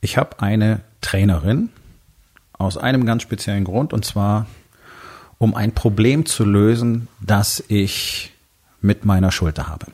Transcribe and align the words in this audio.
Ich 0.00 0.16
habe 0.16 0.40
eine 0.40 0.80
Trainerin 1.00 1.70
aus 2.52 2.76
einem 2.76 3.06
ganz 3.06 3.22
speziellen 3.22 3.64
Grund 3.64 3.92
und 3.92 4.04
zwar 4.04 4.46
um 5.38 5.54
ein 5.54 5.72
Problem 5.72 6.26
zu 6.26 6.44
lösen, 6.44 7.08
das 7.20 7.64
ich 7.68 8.32
mit 8.82 9.04
meiner 9.04 9.32
Schulter 9.32 9.68
habe. 9.68 9.86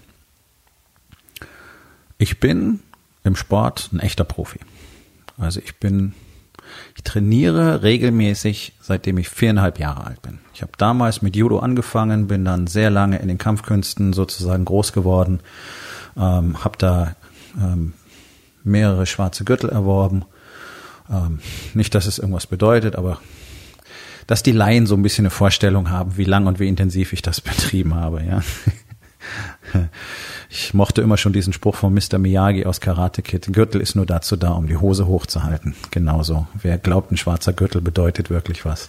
Ich 2.18 2.40
bin 2.40 2.80
im 3.24 3.36
Sport 3.36 3.90
ein 3.92 4.00
echter 4.00 4.24
Profi. 4.24 4.58
Also 5.38 5.60
ich 5.60 5.76
bin, 5.76 6.14
ich 6.96 7.02
trainiere 7.02 7.82
regelmäßig, 7.82 8.72
seitdem 8.80 9.18
ich 9.18 9.28
viereinhalb 9.28 9.78
Jahre 9.78 10.04
alt 10.04 10.22
bin. 10.22 10.38
Ich 10.54 10.62
habe 10.62 10.72
damals 10.78 11.22
mit 11.22 11.36
Judo 11.36 11.58
angefangen, 11.58 12.26
bin 12.26 12.44
dann 12.44 12.66
sehr 12.66 12.90
lange 12.90 13.18
in 13.18 13.28
den 13.28 13.38
Kampfkünsten 13.38 14.12
sozusagen 14.12 14.64
groß 14.64 14.92
geworden, 14.92 15.40
ähm, 16.16 16.64
habe 16.64 16.78
da 16.78 17.16
ähm, 17.60 17.92
mehrere 18.66 19.06
schwarze 19.06 19.44
Gürtel 19.44 19.70
erworben. 19.70 20.24
Ähm, 21.10 21.38
nicht, 21.74 21.94
dass 21.94 22.06
es 22.06 22.18
irgendwas 22.18 22.46
bedeutet, 22.46 22.96
aber 22.96 23.18
dass 24.26 24.42
die 24.42 24.52
Laien 24.52 24.86
so 24.86 24.96
ein 24.96 25.02
bisschen 25.02 25.24
eine 25.24 25.30
Vorstellung 25.30 25.90
haben, 25.90 26.16
wie 26.16 26.24
lang 26.24 26.46
und 26.46 26.58
wie 26.58 26.68
intensiv 26.68 27.12
ich 27.12 27.22
das 27.22 27.40
betrieben 27.42 27.94
habe, 27.94 28.22
ja. 28.22 28.42
Ich 30.48 30.72
mochte 30.72 31.02
immer 31.02 31.16
schon 31.16 31.32
diesen 31.32 31.52
Spruch 31.52 31.74
von 31.74 31.92
Mr. 31.92 32.18
Miyagi 32.18 32.64
aus 32.64 32.80
Karate 32.80 33.22
Kid. 33.22 33.52
Gürtel 33.52 33.80
ist 33.80 33.96
nur 33.96 34.06
dazu 34.06 34.36
da, 34.36 34.50
um 34.50 34.68
die 34.68 34.76
Hose 34.76 35.06
hochzuhalten. 35.06 35.74
Genauso. 35.90 36.46
Wer 36.54 36.78
glaubt, 36.78 37.10
ein 37.10 37.16
schwarzer 37.16 37.52
Gürtel 37.52 37.80
bedeutet 37.80 38.30
wirklich 38.30 38.64
was. 38.64 38.88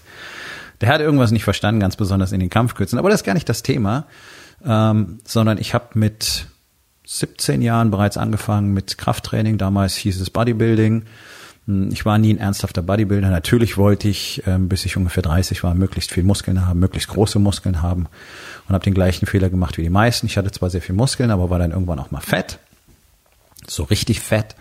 Der 0.81 0.89
hat 0.89 1.01
irgendwas 1.01 1.31
nicht 1.31 1.43
verstanden, 1.43 1.81
ganz 1.81 1.95
besonders 1.95 2.31
in 2.31 2.39
den 2.39 2.51
Kampfkürzen. 2.51 2.99
Aber 2.99 3.09
das 3.09 3.21
ist 3.21 3.25
gar 3.25 3.33
nicht 3.33 3.49
das 3.49 3.63
Thema, 3.63 4.05
ähm, 4.63 5.19
sondern 5.25 5.57
ich 5.57 5.73
habe 5.73 5.97
mit 5.97 6.47
17 7.09 7.61
Jahren 7.61 7.89
bereits 7.89 8.17
angefangen 8.17 8.73
mit 8.73 8.97
Krafttraining. 8.97 9.57
Damals 9.57 9.95
hieß 9.95 10.19
es 10.19 10.29
Bodybuilding. 10.29 11.05
Hm, 11.65 11.89
ich 11.91 12.05
war 12.05 12.17
nie 12.17 12.33
ein 12.33 12.37
ernsthafter 12.37 12.81
Bodybuilder. 12.81 13.29
Natürlich 13.29 13.77
wollte 13.77 14.09
ich, 14.09 14.43
ähm, 14.45 14.67
bis 14.67 14.83
ich 14.85 14.97
ungefähr 14.97 15.23
30 15.23 15.63
war, 15.63 15.73
möglichst 15.73 16.11
viel 16.11 16.23
Muskeln 16.23 16.67
haben, 16.67 16.81
möglichst 16.81 17.07
große 17.07 17.39
Muskeln 17.39 17.81
haben 17.81 18.07
und 18.67 18.73
habe 18.73 18.83
den 18.83 18.93
gleichen 18.93 19.25
Fehler 19.25 19.49
gemacht 19.49 19.77
wie 19.77 19.83
die 19.83 19.89
meisten. 19.89 20.27
Ich 20.27 20.37
hatte 20.37 20.51
zwar 20.51 20.69
sehr 20.69 20.81
viel 20.81 20.95
Muskeln, 20.95 21.31
aber 21.31 21.49
war 21.49 21.59
dann 21.59 21.71
irgendwann 21.71 21.99
auch 21.99 22.11
mal 22.11 22.19
fett, 22.19 22.59
so 23.65 23.83
richtig 23.83 24.19
fett 24.19 24.55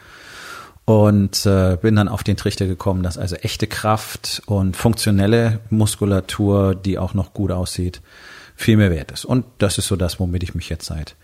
und 0.84 1.44
äh, 1.46 1.76
bin 1.82 1.96
dann 1.96 2.06
auf 2.06 2.22
den 2.22 2.36
Trichter 2.36 2.68
gekommen, 2.68 3.02
dass 3.02 3.18
also 3.18 3.34
echte 3.34 3.66
Kraft 3.66 4.40
und 4.46 4.76
funktionelle 4.76 5.58
Muskulatur, 5.68 6.76
die 6.76 6.96
auch 6.96 7.12
noch 7.12 7.34
gut 7.34 7.50
aussieht, 7.50 8.02
viel 8.56 8.76
mehr 8.76 8.90
wert 8.90 9.12
ist. 9.12 9.24
Und 9.24 9.44
das 9.58 9.78
ist 9.78 9.86
so 9.86 9.96
das, 9.96 10.18
womit 10.18 10.42
ich 10.42 10.54
mich 10.54 10.68
jetzt 10.68 10.86
seit 10.86 11.14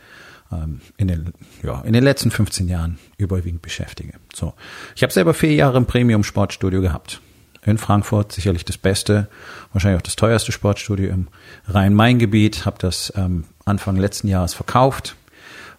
ähm, 0.52 0.80
in 0.96 1.08
den, 1.08 1.32
ja, 1.62 1.80
in 1.80 1.92
den 1.92 2.04
letzten 2.04 2.30
15 2.30 2.68
Jahren 2.68 2.98
überwiegend 3.16 3.62
beschäftige. 3.62 4.14
So. 4.34 4.54
Ich 4.94 5.02
habe 5.02 5.12
selber 5.12 5.34
vier 5.34 5.54
Jahre 5.54 5.78
im 5.78 5.86
Premium-Sportstudio 5.86 6.80
gehabt. 6.80 7.20
In 7.64 7.78
Frankfurt 7.78 8.32
sicherlich 8.32 8.64
das 8.64 8.76
beste, 8.76 9.28
wahrscheinlich 9.72 9.98
auch 9.98 10.04
das 10.04 10.16
teuerste 10.16 10.50
Sportstudio 10.50 11.08
im 11.10 11.28
Rhein-Main-Gebiet. 11.68 12.66
Habe 12.66 12.76
das 12.80 13.12
ähm, 13.16 13.44
Anfang 13.64 13.96
letzten 13.96 14.26
Jahres 14.26 14.52
verkauft, 14.52 15.14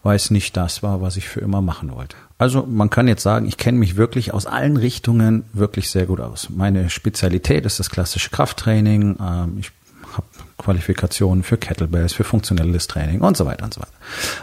weil 0.01 0.15
es 0.15 0.31
nicht 0.31 0.55
das 0.55 0.81
war, 0.81 1.01
was 1.01 1.17
ich 1.17 1.27
für 1.27 1.41
immer 1.41 1.61
machen 1.61 1.93
wollte. 1.93 2.15
Also 2.37 2.65
man 2.65 2.89
kann 2.89 3.07
jetzt 3.07 3.23
sagen, 3.23 3.45
ich 3.45 3.57
kenne 3.57 3.77
mich 3.77 3.97
wirklich 3.97 4.33
aus 4.33 4.45
allen 4.45 4.77
Richtungen 4.77 5.43
wirklich 5.53 5.89
sehr 5.89 6.05
gut 6.05 6.21
aus. 6.21 6.49
Meine 6.49 6.89
Spezialität 6.89 7.65
ist 7.65 7.79
das 7.79 7.89
klassische 7.89 8.29
Krafttraining. 8.29 9.17
Ähm, 9.19 9.57
ich 9.59 9.71
habe 10.13 10.27
Qualifikationen 10.63 11.43
für 11.43 11.57
Kettlebells, 11.57 12.13
für 12.13 12.23
funktionelles 12.23 12.87
Training 12.87 13.21
und 13.21 13.35
so 13.35 13.45
weiter 13.45 13.65
und 13.65 13.73
so 13.73 13.81
weiter. 13.81 13.91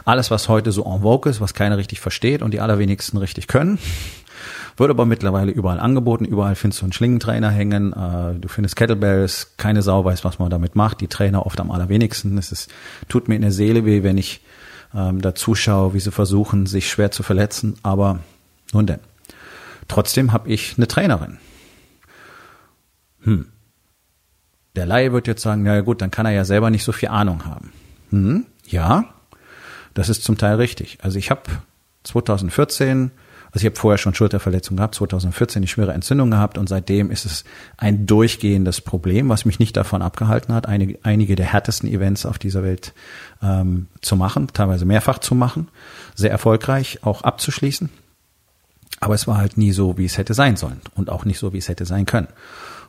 Alles, 0.05 0.31
was 0.31 0.49
heute 0.49 0.73
so 0.73 0.85
en 0.85 1.03
vogue 1.03 1.31
ist, 1.31 1.41
was 1.41 1.55
keiner 1.55 1.79
richtig 1.79 2.01
versteht 2.01 2.43
und 2.43 2.53
die 2.53 2.61
allerwenigsten 2.61 3.17
richtig 3.17 3.47
können, 3.47 3.79
wird 4.77 4.91
aber 4.91 5.07
mittlerweile 5.07 5.53
überall 5.53 5.81
angeboten. 5.81 6.25
Überall 6.25 6.55
findest 6.55 6.81
du 6.81 6.87
einen 6.87 6.93
Schlingentrainer 6.93 7.51
hängen. 7.51 7.93
Äh, 7.93 8.39
du 8.39 8.49
findest 8.49 8.77
Kettlebells. 8.77 9.53
Keine 9.57 9.83
Sau 9.83 10.05
weiß, 10.05 10.25
was 10.25 10.39
man 10.39 10.51
damit 10.51 10.77
macht. 10.77 11.01
Die 11.01 11.09
Trainer 11.09 11.47
oft 11.47 11.61
am 11.61 11.71
allerwenigsten. 11.71 12.39
Es 12.39 12.51
ist, 12.53 12.71
tut 13.09 13.29
mir 13.29 13.37
in 13.37 13.43
der 13.43 13.53
Seele 13.53 13.85
weh, 13.85 14.03
wenn 14.03 14.19
ich 14.19 14.41
ähm, 14.95 15.21
da 15.21 15.35
zuschaue, 15.35 15.95
wie 15.95 16.01
sie 16.01 16.11
versuchen, 16.11 16.67
sich 16.67 16.89
schwer 16.89 17.11
zu 17.11 17.23
verletzen. 17.23 17.77
Aber 17.83 18.21
nun 18.73 18.87
denn. 18.87 19.01
Trotzdem 19.89 20.33
habe 20.33 20.49
ich 20.49 20.75
eine 20.77 20.89
Trainerin. 20.89 21.39
Hm. 23.23 23.50
Der 24.77 24.87
Laie 24.87 25.13
wird 25.13 25.27
jetzt 25.27 25.43
sagen, 25.43 25.63
na 25.65 25.81
gut, 25.81 26.01
dann 26.01 26.11
kann 26.11 26.27
er 26.27 26.33
ja 26.33 26.45
selber 26.45 26.71
nicht 26.71 26.85
so 26.85 26.93
viel 26.93 27.09
Ahnung 27.09 27.45
haben. 27.45 27.73
Hm, 28.11 28.47
ja, 28.67 29.05
das 29.95 30.09
ist 30.09 30.23
zum 30.25 30.39
Teil 30.39 30.57
richtig. 30.57 30.99
Also 31.03 31.19
ich 31.19 31.31
habe 31.31 31.43
2014, 32.05 33.11
also 33.53 33.65
ich 33.65 33.65
habe 33.67 33.77
vorher 33.77 33.99
schon 33.99 34.15
Schulterverletzungen 34.15 34.77
gehabt, 34.77 34.95
2014 34.95 35.63
die 35.63 35.69
schwere 35.69 35.93
Entzündung 35.93 36.31
gehabt 36.31 36.57
und 36.57 36.69
seitdem 36.69 37.11
ist 37.11 37.25
es 37.25 37.45
ein 37.77 38.07
durchgehendes 38.07 38.81
Problem, 38.81 39.29
was 39.29 39.45
mich 39.45 39.59
nicht 39.59 39.77
davon 39.77 40.03
abgehalten 40.03 40.55
hat, 40.55 40.67
einige, 40.67 40.99
einige 41.03 41.35
der 41.35 41.47
härtesten 41.47 41.89
Events 41.89 42.25
auf 42.27 42.39
dieser 42.39 42.63
Welt 42.63 42.95
ähm, 43.43 43.89
zu 44.01 44.15
machen, 44.17 44.49
teilweise 44.53 44.85
mehrfach 44.85 45.19
zu 45.19 45.35
machen, 45.35 45.69
sehr 46.15 46.31
erfolgreich 46.31 47.01
auch 47.03 47.23
abzuschließen. 47.23 47.91
Aber 49.01 49.15
es 49.15 49.27
war 49.27 49.39
halt 49.39 49.57
nie 49.57 49.73
so, 49.73 49.97
wie 49.99 50.05
es 50.05 50.19
hätte 50.19 50.35
sein 50.35 50.57
sollen 50.57 50.81
und 50.95 51.11
auch 51.11 51.25
nicht 51.25 51.39
so, 51.39 51.53
wie 51.53 51.59
es 51.59 51.69
hätte 51.69 51.87
sein 51.87 52.07
können. 52.07 52.29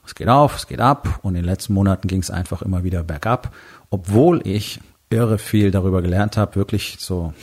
Es 0.05 0.15
geht 0.15 0.29
auf, 0.29 0.55
es 0.55 0.67
geht 0.67 0.81
ab 0.81 1.19
und 1.21 1.35
in 1.35 1.41
den 1.41 1.45
letzten 1.45 1.73
Monaten 1.73 2.07
ging 2.07 2.21
es 2.21 2.31
einfach 2.31 2.61
immer 2.61 2.83
wieder 2.83 3.03
bergab, 3.03 3.53
obwohl 3.89 4.41
ich 4.45 4.79
irre 5.09 5.37
viel 5.37 5.71
darüber 5.71 6.01
gelernt 6.01 6.37
habe, 6.37 6.55
wirklich 6.55 6.97
so 6.99 7.33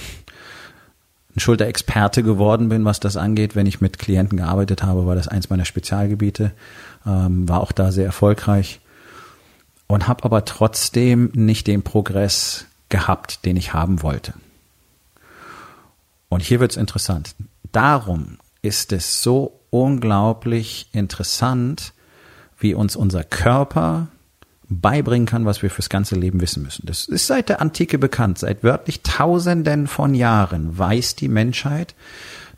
ein 1.36 1.40
Schulterexperte 1.40 2.22
geworden 2.22 2.68
bin, 2.68 2.84
was 2.84 3.00
das 3.00 3.16
angeht. 3.16 3.54
Wenn 3.54 3.66
ich 3.66 3.80
mit 3.80 3.98
Klienten 3.98 4.38
gearbeitet 4.38 4.82
habe, 4.82 5.06
war 5.06 5.14
das 5.14 5.28
eins 5.28 5.50
meiner 5.50 5.64
Spezialgebiete, 5.64 6.52
ähm, 7.06 7.48
war 7.48 7.60
auch 7.60 7.72
da 7.72 7.92
sehr 7.92 8.06
erfolgreich 8.06 8.80
und 9.86 10.08
habe 10.08 10.24
aber 10.24 10.44
trotzdem 10.44 11.30
nicht 11.34 11.66
den 11.66 11.82
Progress 11.82 12.66
gehabt, 12.88 13.44
den 13.44 13.56
ich 13.56 13.72
haben 13.72 14.02
wollte. 14.02 14.34
Und 16.28 16.42
hier 16.42 16.60
wird's 16.60 16.76
interessant. 16.76 17.34
Darum 17.72 18.38
ist 18.62 18.92
es 18.92 19.22
so 19.22 19.60
unglaublich 19.70 20.88
interessant, 20.92 21.92
wie 22.58 22.74
uns 22.74 22.96
unser 22.96 23.24
Körper 23.24 24.08
beibringen 24.68 25.26
kann, 25.26 25.46
was 25.46 25.62
wir 25.62 25.70
fürs 25.70 25.88
ganze 25.88 26.14
Leben 26.14 26.40
wissen 26.40 26.62
müssen. 26.62 26.86
Das 26.86 27.06
ist 27.06 27.26
seit 27.26 27.48
der 27.48 27.60
Antike 27.60 27.98
bekannt. 27.98 28.38
Seit 28.38 28.62
wörtlich 28.62 29.02
Tausenden 29.02 29.86
von 29.86 30.14
Jahren 30.14 30.76
weiß 30.76 31.16
die 31.16 31.28
Menschheit, 31.28 31.94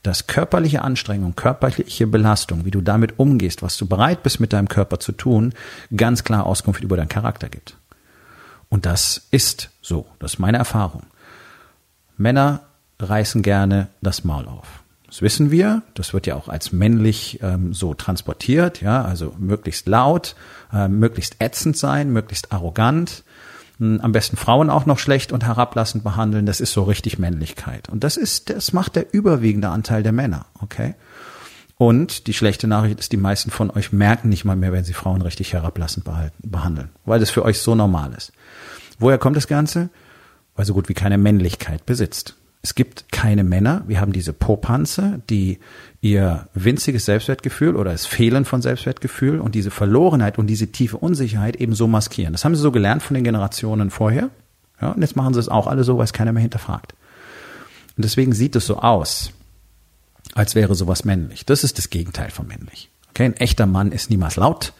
dass 0.02 0.26
körperliche 0.26 0.82
Anstrengung, 0.82 1.36
körperliche 1.36 2.06
Belastung, 2.06 2.64
wie 2.64 2.70
du 2.70 2.80
damit 2.80 3.18
umgehst, 3.18 3.62
was 3.62 3.76
du 3.76 3.86
bereit 3.86 4.22
bist 4.22 4.40
mit 4.40 4.52
deinem 4.52 4.68
Körper 4.68 4.98
zu 4.98 5.12
tun, 5.12 5.52
ganz 5.94 6.24
klar 6.24 6.46
Auskunft 6.46 6.82
über 6.82 6.96
deinen 6.96 7.08
Charakter 7.08 7.48
gibt. 7.48 7.76
Und 8.68 8.86
das 8.86 9.26
ist 9.30 9.70
so. 9.82 10.06
Das 10.18 10.34
ist 10.34 10.38
meine 10.38 10.58
Erfahrung. 10.58 11.02
Männer 12.16 12.62
reißen 12.98 13.42
gerne 13.42 13.88
das 14.00 14.24
Maul 14.24 14.46
auf. 14.46 14.79
Das 15.10 15.22
wissen 15.22 15.50
wir. 15.50 15.82
Das 15.94 16.14
wird 16.14 16.26
ja 16.28 16.36
auch 16.36 16.48
als 16.48 16.72
männlich 16.72 17.40
ähm, 17.42 17.74
so 17.74 17.94
transportiert. 17.94 18.80
Ja, 18.80 19.02
also 19.04 19.34
möglichst 19.38 19.88
laut, 19.88 20.36
äh, 20.72 20.86
möglichst 20.86 21.36
ätzend 21.40 21.76
sein, 21.76 22.12
möglichst 22.12 22.52
arrogant. 22.52 23.24
Hm, 23.78 24.00
am 24.02 24.12
besten 24.12 24.36
Frauen 24.36 24.70
auch 24.70 24.86
noch 24.86 25.00
schlecht 25.00 25.32
und 25.32 25.44
herablassend 25.44 26.04
behandeln. 26.04 26.46
Das 26.46 26.60
ist 26.60 26.72
so 26.72 26.84
richtig 26.84 27.18
Männlichkeit. 27.18 27.88
Und 27.88 28.04
das 28.04 28.16
ist, 28.16 28.50
das 28.50 28.72
macht 28.72 28.94
der 28.94 29.12
überwiegende 29.12 29.68
Anteil 29.68 30.04
der 30.04 30.12
Männer. 30.12 30.46
Okay. 30.60 30.94
Und 31.76 32.26
die 32.28 32.34
schlechte 32.34 32.68
Nachricht 32.68 33.00
ist, 33.00 33.10
die 33.10 33.16
meisten 33.16 33.50
von 33.50 33.70
euch 33.70 33.90
merken 33.90 34.28
nicht 34.28 34.44
mal 34.44 34.54
mehr, 34.54 34.72
wenn 34.72 34.84
sie 34.84 34.92
Frauen 34.92 35.22
richtig 35.22 35.54
herablassend 35.54 36.04
behalten, 36.04 36.50
behandeln, 36.50 36.90
weil 37.06 37.18
das 37.18 37.30
für 37.30 37.42
euch 37.42 37.58
so 37.58 37.74
normal 37.74 38.12
ist. 38.14 38.32
Woher 38.98 39.16
kommt 39.16 39.36
das 39.36 39.48
Ganze? 39.48 39.88
Weil 40.54 40.66
so 40.66 40.74
gut 40.74 40.90
wie 40.90 40.94
keine 40.94 41.16
Männlichkeit 41.16 41.86
besitzt. 41.86 42.36
Es 42.62 42.74
gibt 42.74 43.10
keine 43.10 43.42
Männer. 43.42 43.84
Wir 43.86 44.00
haben 44.00 44.12
diese 44.12 44.34
Popanze, 44.34 45.22
die 45.30 45.58
ihr 46.02 46.48
winziges 46.52 47.06
Selbstwertgefühl 47.06 47.74
oder 47.74 47.92
das 47.92 48.04
Fehlen 48.04 48.44
von 48.44 48.60
Selbstwertgefühl 48.60 49.40
und 49.40 49.54
diese 49.54 49.70
Verlorenheit 49.70 50.38
und 50.38 50.46
diese 50.46 50.66
tiefe 50.66 50.98
Unsicherheit 50.98 51.56
eben 51.56 51.74
so 51.74 51.86
maskieren. 51.86 52.32
Das 52.32 52.44
haben 52.44 52.54
sie 52.54 52.60
so 52.60 52.70
gelernt 52.70 53.02
von 53.02 53.14
den 53.14 53.24
Generationen 53.24 53.90
vorher. 53.90 54.28
Ja, 54.80 54.92
und 54.92 55.00
jetzt 55.00 55.16
machen 55.16 55.34
sie 55.34 55.40
es 55.40 55.48
auch 55.48 55.66
alle 55.66 55.84
so, 55.84 55.96
weil 55.96 56.04
es 56.04 56.12
keiner 56.12 56.32
mehr 56.32 56.42
hinterfragt. 56.42 56.94
Und 57.96 58.04
deswegen 58.04 58.32
sieht 58.32 58.56
es 58.56 58.66
so 58.66 58.78
aus, 58.78 59.32
als 60.34 60.54
wäre 60.54 60.74
sowas 60.74 61.04
männlich. 61.04 61.46
Das 61.46 61.64
ist 61.64 61.78
das 61.78 61.90
Gegenteil 61.90 62.30
von 62.30 62.46
männlich. 62.46 62.90
Okay, 63.10 63.24
ein 63.24 63.36
echter 63.36 63.66
Mann 63.66 63.92
ist 63.92 64.10
niemals 64.10 64.36
laut, 64.36 64.72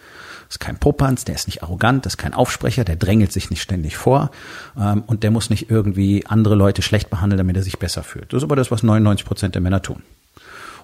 ist 0.50 0.58
kein 0.58 0.79
Popanz, 0.79 1.25
der 1.25 1.37
ist 1.37 1.47
nicht 1.47 1.62
arrogant, 1.62 2.05
ist 2.06 2.19
kein 2.19 2.35
Aufsprecher, 2.35 2.85
der 2.85 2.97
drängelt 2.97 3.32
sich 3.32 3.50
nicht 3.50 3.62
ständig 3.62 3.97
vor 3.97 4.32
ähm, 4.76 5.05
und 5.06 5.23
der 5.23 5.31
muss 5.31 5.49
nicht 5.49 5.70
irgendwie 5.70 6.26
andere 6.26 6.56
Leute 6.56 6.82
schlecht 6.82 7.08
behandeln, 7.08 7.38
damit 7.38 7.56
er 7.56 7.62
sich 7.62 7.79
besser 7.79 8.02
fühlt. 8.02 8.32
Das 8.32 8.38
ist 8.38 8.44
aber 8.44 8.56
das, 8.56 8.73
was 8.73 8.82
99 8.82 9.25
Prozent 9.25 9.55
der 9.55 9.62
Männer 9.62 9.81
tun. 9.81 10.02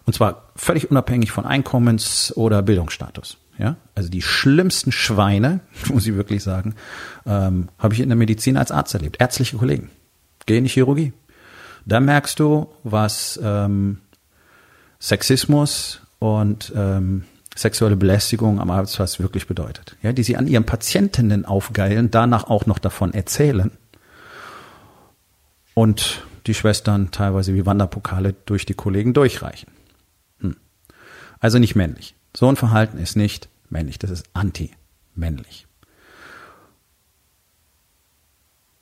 Und 0.05 0.13
zwar 0.13 0.45
völlig 0.55 0.89
unabhängig 0.89 1.33
von 1.33 1.45
Einkommens- 1.45 2.33
oder 2.37 2.63
Bildungsstatus. 2.63 3.39
Ja, 3.59 3.77
also 3.95 4.09
die 4.09 4.23
schlimmsten 4.23 4.93
Schweine, 4.93 5.61
muss 5.93 6.07
ich 6.07 6.15
wirklich 6.15 6.45
sagen, 6.45 6.77
ähm, 7.27 7.69
habe 7.79 7.93
ich 7.95 8.01
in 8.01 8.09
der 8.09 8.17
Medizin 8.17 8.57
als 8.57 8.71
Arzt 8.71 8.95
erlebt. 8.95 9.21
Ärztliche 9.21 9.57
Kollegen, 9.57 9.91
gehen 10.47 10.59
in 10.59 10.65
die 10.65 10.71
Chirurgie. 10.71 11.13
Da 11.87 11.99
merkst 11.99 12.39
du, 12.39 12.69
was 12.85 13.41
ähm, 13.43 13.99
Sexismus 15.01 16.03
und 16.21 16.73
ähm, 16.77 17.25
sexuelle 17.57 17.97
Belästigung 17.97 18.61
am 18.61 18.71
Arbeitsplatz 18.71 19.19
wirklich 19.19 19.47
bedeutet. 19.47 19.97
Ja, 20.03 20.13
die 20.13 20.23
sie 20.23 20.37
an 20.37 20.47
ihren 20.47 20.65
Patientinnen 20.65 21.45
aufgeilen, 21.45 22.11
danach 22.11 22.45
auch 22.45 22.67
noch 22.67 22.79
davon 22.79 23.15
erzählen 23.15 23.73
und 25.75 26.23
die 26.47 26.55
Schwestern 26.55 27.11
teilweise 27.11 27.55
wie 27.55 27.67
Wanderpokale 27.67 28.35
durch 28.45 28.67
die 28.67 28.75
Kollegen 28.75 29.15
durchreichen. 29.15 29.71
Hm. 30.41 30.57
Also 31.41 31.59
nicht 31.59 31.75
männlich. 31.75 32.15
So 32.37 32.49
ein 32.49 32.57
Verhalten 32.57 32.99
ist 32.99 33.17
nicht 33.17 33.49
männlich, 33.69 33.99
das 33.99 34.11
ist 34.11 34.27
anti-männlich. 34.35 35.67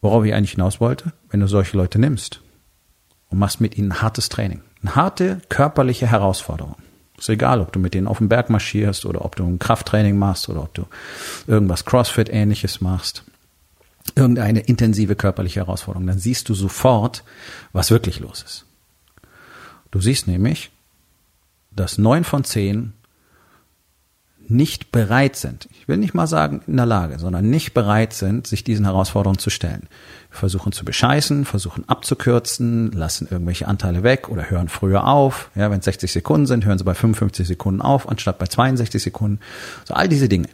Worauf 0.00 0.24
ich 0.24 0.34
eigentlich 0.34 0.52
hinaus 0.52 0.80
wollte, 0.80 1.12
wenn 1.30 1.40
du 1.40 1.46
solche 1.46 1.76
Leute 1.76 1.98
nimmst 1.98 2.42
und 3.30 3.38
machst 3.38 3.60
mit 3.60 3.78
ihnen 3.78 4.02
hartes 4.02 4.28
Training, 4.28 4.62
eine 4.82 4.96
harte 4.96 5.40
körperliche 5.48 6.06
Herausforderung, 6.06 6.76
ist 7.24 7.30
egal, 7.30 7.60
ob 7.60 7.72
du 7.72 7.78
mit 7.78 7.94
denen 7.94 8.06
auf 8.06 8.18
den 8.18 8.28
Berg 8.28 8.50
marschierst 8.50 9.06
oder 9.06 9.24
ob 9.24 9.34
du 9.34 9.44
ein 9.44 9.58
Krafttraining 9.58 10.16
machst 10.18 10.48
oder 10.48 10.62
ob 10.62 10.74
du 10.74 10.86
irgendwas 11.46 11.86
CrossFit 11.86 12.28
ähnliches 12.28 12.80
machst. 12.82 13.24
Irgendeine 14.14 14.60
intensive 14.60 15.16
körperliche 15.16 15.60
Herausforderung. 15.60 16.06
Dann 16.06 16.18
siehst 16.18 16.50
du 16.50 16.54
sofort, 16.54 17.24
was 17.72 17.90
wirklich 17.90 18.20
los 18.20 18.42
ist. 18.42 18.66
Du 19.90 20.00
siehst 20.00 20.26
nämlich, 20.26 20.70
dass 21.70 21.96
neun 21.96 22.24
von 22.24 22.44
zehn 22.44 22.92
nicht 24.48 24.92
bereit 24.92 25.36
sind, 25.36 25.68
ich 25.72 25.88
will 25.88 25.96
nicht 25.96 26.14
mal 26.14 26.26
sagen 26.26 26.62
in 26.66 26.76
der 26.76 26.86
Lage, 26.86 27.18
sondern 27.18 27.50
nicht 27.50 27.74
bereit 27.74 28.12
sind, 28.12 28.46
sich 28.46 28.64
diesen 28.64 28.84
Herausforderungen 28.84 29.38
zu 29.38 29.50
stellen. 29.50 29.88
Versuchen 30.30 30.72
zu 30.72 30.84
bescheißen, 30.84 31.44
versuchen 31.44 31.88
abzukürzen, 31.88 32.92
lassen 32.92 33.28
irgendwelche 33.30 33.68
Anteile 33.68 34.02
weg 34.02 34.28
oder 34.28 34.50
hören 34.50 34.68
früher 34.68 35.06
auf. 35.06 35.50
Ja, 35.54 35.70
wenn 35.70 35.78
es 35.78 35.84
60 35.84 36.10
Sekunden 36.10 36.46
sind, 36.46 36.64
hören 36.64 36.78
sie 36.78 36.84
bei 36.84 36.94
55 36.94 37.46
Sekunden 37.46 37.82
auf, 37.82 38.08
anstatt 38.08 38.38
bei 38.38 38.46
62 38.46 39.02
Sekunden. 39.02 39.40
So 39.84 39.94
all 39.94 40.08
diese 40.08 40.28
Dinge. 40.28 40.48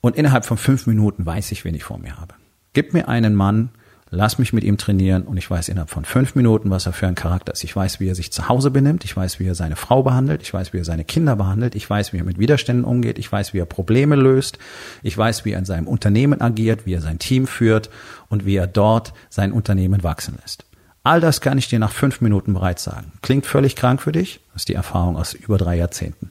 Und 0.00 0.16
innerhalb 0.16 0.44
von 0.44 0.58
fünf 0.58 0.86
Minuten 0.86 1.24
weiß 1.24 1.52
ich, 1.52 1.64
wen 1.64 1.74
ich 1.74 1.84
vor 1.84 1.98
mir 1.98 2.18
habe. 2.18 2.34
Gib 2.72 2.92
mir 2.92 3.08
einen 3.08 3.34
Mann, 3.34 3.70
lass 4.12 4.38
mich 4.38 4.52
mit 4.52 4.62
ihm 4.62 4.76
trainieren 4.76 5.24
und 5.24 5.38
ich 5.38 5.50
weiß 5.50 5.70
innerhalb 5.70 5.90
von 5.90 6.04
fünf 6.04 6.34
Minuten, 6.34 6.70
was 6.70 6.86
er 6.86 6.92
für 6.92 7.06
ein 7.06 7.14
Charakter 7.14 7.52
ist. 7.52 7.64
Ich 7.64 7.74
weiß, 7.74 7.98
wie 7.98 8.08
er 8.08 8.14
sich 8.14 8.30
zu 8.30 8.48
Hause 8.48 8.70
benimmt, 8.70 9.04
ich 9.04 9.16
weiß, 9.16 9.40
wie 9.40 9.46
er 9.46 9.54
seine 9.54 9.74
Frau 9.74 10.02
behandelt, 10.02 10.42
ich 10.42 10.52
weiß, 10.52 10.74
wie 10.74 10.78
er 10.78 10.84
seine 10.84 11.04
Kinder 11.04 11.34
behandelt, 11.34 11.74
ich 11.74 11.88
weiß, 11.88 12.12
wie 12.12 12.18
er 12.18 12.24
mit 12.24 12.38
Widerständen 12.38 12.84
umgeht, 12.84 13.18
ich 13.18 13.32
weiß, 13.32 13.54
wie 13.54 13.58
er 13.58 13.64
Probleme 13.64 14.14
löst, 14.14 14.58
ich 15.02 15.16
weiß, 15.16 15.46
wie 15.46 15.52
er 15.52 15.58
in 15.58 15.64
seinem 15.64 15.88
Unternehmen 15.88 16.42
agiert, 16.42 16.84
wie 16.84 16.92
er 16.92 17.00
sein 17.00 17.18
Team 17.18 17.46
führt 17.46 17.88
und 18.28 18.44
wie 18.44 18.56
er 18.56 18.66
dort 18.66 19.14
sein 19.30 19.50
Unternehmen 19.50 20.02
wachsen 20.02 20.38
lässt. 20.42 20.66
All 21.04 21.20
das 21.20 21.40
kann 21.40 21.58
ich 21.58 21.68
dir 21.68 21.78
nach 21.78 21.90
fünf 21.90 22.20
Minuten 22.20 22.52
bereits 22.52 22.84
sagen. 22.84 23.12
Klingt 23.22 23.46
völlig 23.46 23.76
krank 23.76 24.02
für 24.02 24.12
dich? 24.12 24.40
Das 24.52 24.62
ist 24.62 24.68
die 24.68 24.74
Erfahrung 24.74 25.16
aus 25.16 25.32
über 25.32 25.56
drei 25.56 25.76
Jahrzehnten. 25.76 26.30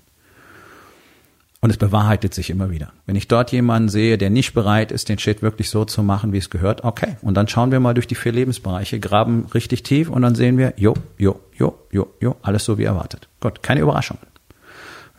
Und 1.64 1.70
es 1.70 1.78
bewahrheitet 1.78 2.34
sich 2.34 2.50
immer 2.50 2.72
wieder. 2.72 2.92
Wenn 3.06 3.16
ich 3.16 3.28
dort 3.28 3.52
jemanden 3.52 3.88
sehe, 3.88 4.18
der 4.18 4.32
nicht 4.32 4.54
bereit 4.56 4.92
ist, 4.92 5.10
den 5.10 5.20
Shit 5.20 5.44
wirklich 5.44 5.70
so 5.70 5.86
zu 5.86 6.02
machen, 6.02 6.34
wie 6.34 6.40
es 6.40 6.50
gehört, 6.50 6.84
okay. 6.84 7.18
Und 7.22 7.36
dann 7.36 7.48
schauen 7.48 7.72
wir 7.72 7.80
mal 7.80 7.94
durch 7.94 8.08
die 8.08 8.16
vier 8.16 8.32
Lebensbereiche, 8.32 9.00
graben 9.00 9.46
richtig 9.54 9.84
tief 9.84 10.10
und 10.10 10.24
dann 10.24 10.34
sehen 10.34 10.58
wir, 10.58 10.74
jo, 10.78 10.96
jo, 11.20 11.40
jo, 11.56 11.78
jo, 11.92 12.08
jo, 12.20 12.36
alles 12.42 12.66
so 12.66 12.80
wie 12.80 12.84
erwartet. 12.84 13.30
Gott, 13.42 13.62
keine 13.62 13.82
Überraschung. 13.82 14.18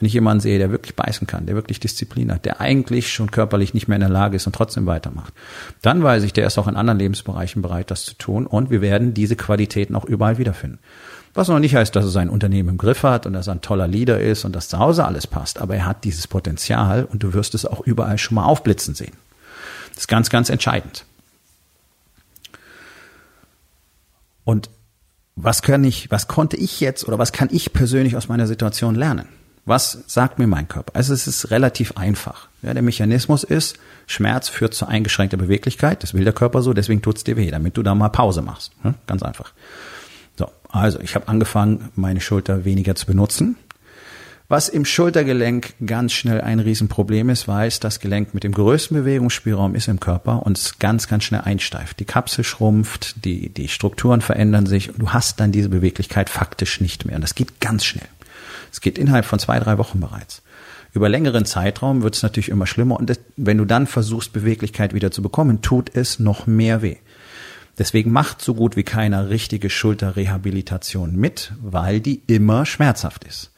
Wenn 0.01 0.09
ich 0.09 0.15
jemanden 0.15 0.41
sehe, 0.41 0.59
der 0.59 0.73
wirklich 0.73 0.97
beißen 0.97 1.29
kann, 1.29 1.47
der 1.47 1.55
wirklich 1.55 1.79
Disziplin 1.79 2.33
hat, 2.33 2.45
der 2.45 2.61
eigentlich 2.61 3.13
schon 3.13 3.31
körperlich 3.31 3.73
nicht 3.73 3.87
mehr 3.87 3.95
in 3.95 4.01
der 4.01 4.09
Lage 4.11 4.35
ist 4.35 4.49
und 4.49 4.53
trotzdem 4.53 4.85
weitermacht, 4.85 5.33
dann 5.81 6.03
weiß 6.03 6.25
ich, 6.25 6.33
der 6.33 6.49
ist 6.49 6.59
auch 6.59 6.67
in 6.67 6.75
anderen 6.75 6.99
Lebensbereichen 6.99 7.63
bereit, 7.63 7.93
das 7.93 8.05
zu 8.05 8.15
tun 8.15 8.49
und 8.49 8.69
wir 8.71 8.81
werden 8.81 9.15
diese 9.15 9.37
Qualitäten 9.37 9.95
auch 9.95 10.05
überall 10.05 10.39
wiederfinden. 10.39 10.81
Was 11.35 11.49
noch 11.49 11.59
nicht 11.59 11.75
heißt, 11.75 11.97
dass 11.97 12.05
er 12.05 12.11
sein 12.11 12.29
Unternehmen 12.29 12.71
im 12.71 12.79
Griff 12.79 13.03
hat 13.03 13.27
und 13.27 13.33
dass 13.33 13.47
er 13.47 13.55
ein 13.55 13.63
toller 13.63 13.89
Leader 13.89 14.21
ist 14.21 14.45
und 14.45 14.55
dass 14.55 14.69
zu 14.69 14.79
Hause 14.79 15.05
alles 15.05 15.27
passt. 15.27 15.61
Aber 15.61 15.75
er 15.75 15.87
hat 15.87 16.05
dieses 16.05 16.27
Potenzial 16.27 17.05
und 17.05 17.23
du 17.23 17.33
wirst 17.33 17.55
es 17.55 17.65
auch 17.65 17.81
überall 17.81 18.19
schon 18.19 18.35
mal 18.35 18.45
aufblitzen 18.45 18.95
sehen. 18.95 19.17
Das 19.95 20.05
ist 20.05 20.09
ganz, 20.09 20.29
ganz 20.29 20.51
entscheidend. 20.51 21.07
Und 24.45 24.69
was 25.37 25.63
kann 25.63 25.85
ich, 25.85 26.11
was 26.11 26.29
konnte 26.29 26.57
ich 26.57 26.81
jetzt 26.81 27.07
oder 27.09 27.19
was 27.19 27.33
kann 27.33 27.49
ich 27.51 27.73
persönlich 27.73 28.17
aus 28.17 28.29
meiner 28.29 28.47
Situation 28.47 28.95
lernen? 28.95 29.29
Was 29.65 30.05
sagt 30.09 30.39
mir 30.39 30.49
mein 30.49 30.67
Körper? 30.67 30.97
Also 30.97 31.15
es 31.15 31.27
ist 31.27 31.51
relativ 31.51 31.97
einfach. 31.97 32.49
Ja, 32.63 32.75
der 32.75 32.83
Mechanismus 32.83 33.45
ist, 33.45 33.79
Schmerz 34.07 34.49
führt 34.49 34.75
zu 34.75 34.87
eingeschränkter 34.87 35.37
Beweglichkeit. 35.37 36.03
Das 36.03 36.15
will 36.15 36.25
der 36.25 36.33
Körper 36.33 36.63
so, 36.63 36.73
deswegen 36.73 37.01
tut's 37.01 37.23
dir 37.23 37.37
weh, 37.37 37.51
damit 37.51 37.77
du 37.77 37.83
da 37.83 37.95
mal 37.95 38.09
Pause 38.09 38.43
machst. 38.43 38.73
Ja, 38.83 38.95
ganz 39.07 39.23
einfach. 39.23 39.53
So, 40.73 40.79
also 40.79 41.01
ich 41.01 41.15
habe 41.15 41.29
angefangen, 41.29 41.91
meine 41.95 42.21
Schulter 42.21 42.65
weniger 42.65 42.95
zu 42.95 43.07
benutzen. 43.07 43.57
Was 44.49 44.69
im 44.69 44.85
Schultergelenk 44.85 45.73
ganz 45.87 46.13
schnell 46.13 46.43
ein 46.43 46.61
Riesenproblem 46.61 47.31
ist, 47.31 47.49
weil 47.49 47.69
es 47.69 47.81
das 47.81 48.01
Gelenk 48.01 48.35
mit 48.35 48.45
dem 48.45 48.53
größten 48.53 48.95
Bewegungsspielraum 48.99 49.75
ist 49.75 49.89
im 49.89 49.99
Körper 49.99 50.45
und 50.45 50.59
es 50.59 50.79
ganz, 50.79 51.09
ganz 51.09 51.25
schnell 51.25 51.41
einsteift. 51.41 52.01
Die 52.01 52.05
Kapsel 52.05 52.45
schrumpft, 52.45 53.25
die, 53.25 53.49
die 53.49 53.69
Strukturen 53.69 54.21
verändern 54.21 54.67
sich 54.67 54.91
und 54.91 54.99
du 54.99 55.11
hast 55.11 55.41
dann 55.41 55.53
diese 55.53 55.71
Beweglichkeit 55.71 56.29
faktisch 56.29 56.83
nicht 56.83 57.07
mehr. 57.07 57.17
Und 57.17 57.23
das 57.23 57.35
geht 57.35 57.61
ganz 57.61 57.87
schnell. 57.87 58.09
Es 58.71 58.83
geht 58.83 58.99
innerhalb 58.99 59.25
von 59.25 59.39
zwei, 59.39 59.59
drei 59.59 59.79
Wochen 59.79 60.01
bereits. 60.01 60.43
Über 60.93 61.09
längeren 61.09 61.47
Zeitraum 61.47 62.03
wird 62.03 62.17
es 62.17 62.23
natürlich 62.23 62.51
immer 62.51 62.67
schlimmer 62.67 62.99
und 62.99 63.19
wenn 63.37 63.57
du 63.57 63.65
dann 63.65 63.87
versuchst, 63.87 64.35
Beweglichkeit 64.35 64.93
wieder 64.93 65.11
zu 65.11 65.23
bekommen, 65.23 65.63
tut 65.63 65.95
es 65.95 66.19
noch 66.19 66.47
mehr 66.47 66.83
weh. 66.83 66.97
Deswegen 67.79 68.13
macht 68.13 68.43
so 68.43 68.55
gut 68.55 68.77
wie 68.77 68.83
keiner 68.83 69.31
richtige 69.31 69.71
Schulterrehabilitation 69.71 71.17
mit, 71.17 71.53
weil 71.63 72.01
die 72.01 72.23
immer 72.27 72.67
schmerzhaft 72.67 73.25
ist. 73.25 73.51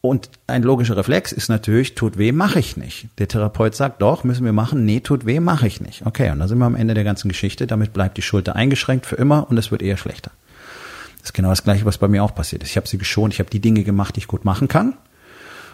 Und 0.00 0.30
ein 0.46 0.62
logischer 0.62 0.96
Reflex 0.96 1.32
ist 1.32 1.48
natürlich, 1.48 1.96
tut 1.96 2.16
weh, 2.16 2.30
mache 2.30 2.60
ich 2.60 2.76
nicht. 2.76 3.08
Der 3.18 3.26
Therapeut 3.26 3.74
sagt, 3.74 4.00
doch, 4.02 4.22
müssen 4.22 4.44
wir 4.44 4.52
machen. 4.52 4.84
Nee, 4.84 5.00
tut 5.00 5.26
weh, 5.26 5.40
mache 5.40 5.66
ich 5.66 5.80
nicht. 5.80 6.06
Okay, 6.06 6.30
und 6.30 6.38
da 6.38 6.46
sind 6.46 6.58
wir 6.58 6.66
am 6.66 6.76
Ende 6.76 6.94
der 6.94 7.02
ganzen 7.02 7.28
Geschichte. 7.28 7.66
Damit 7.66 7.92
bleibt 7.92 8.16
die 8.16 8.22
Schulter 8.22 8.54
eingeschränkt 8.54 9.06
für 9.06 9.16
immer 9.16 9.50
und 9.50 9.58
es 9.58 9.72
wird 9.72 9.82
eher 9.82 9.96
schlechter. 9.96 10.30
Das 11.18 11.30
ist 11.30 11.34
genau 11.34 11.48
das 11.48 11.64
Gleiche, 11.64 11.84
was 11.84 11.98
bei 11.98 12.06
mir 12.06 12.22
auch 12.22 12.34
passiert 12.34 12.62
ist. 12.62 12.70
Ich 12.70 12.76
habe 12.76 12.86
sie 12.86 12.98
geschont, 12.98 13.34
ich 13.34 13.40
habe 13.40 13.50
die 13.50 13.60
Dinge 13.60 13.82
gemacht, 13.82 14.14
die 14.14 14.20
ich 14.20 14.28
gut 14.28 14.44
machen 14.44 14.68
kann 14.68 14.94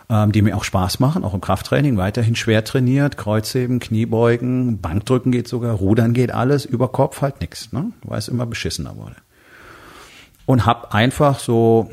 ähm, 0.08 0.32
die 0.32 0.42
mir 0.42 0.56
auch 0.56 0.64
Spaß 0.64 1.00
machen, 1.00 1.24
auch 1.24 1.34
im 1.34 1.40
Krafttraining, 1.40 1.96
weiterhin 1.96 2.36
schwer 2.36 2.64
trainiert, 2.64 3.16
Kreuzheben, 3.16 3.80
Kniebeugen, 3.80 4.80
Bankdrücken 4.80 5.32
geht 5.32 5.48
sogar, 5.48 5.74
Rudern 5.74 6.12
geht 6.12 6.32
alles, 6.32 6.64
über 6.64 6.88
Kopf 6.88 7.22
halt 7.22 7.40
nix, 7.40 7.72
ne? 7.72 7.92
weil 8.02 8.18
es 8.18 8.28
immer 8.28 8.46
beschissener 8.46 8.96
wurde. 8.96 9.16
Und 10.46 10.66
hab 10.66 10.94
einfach 10.94 11.38
so, 11.38 11.90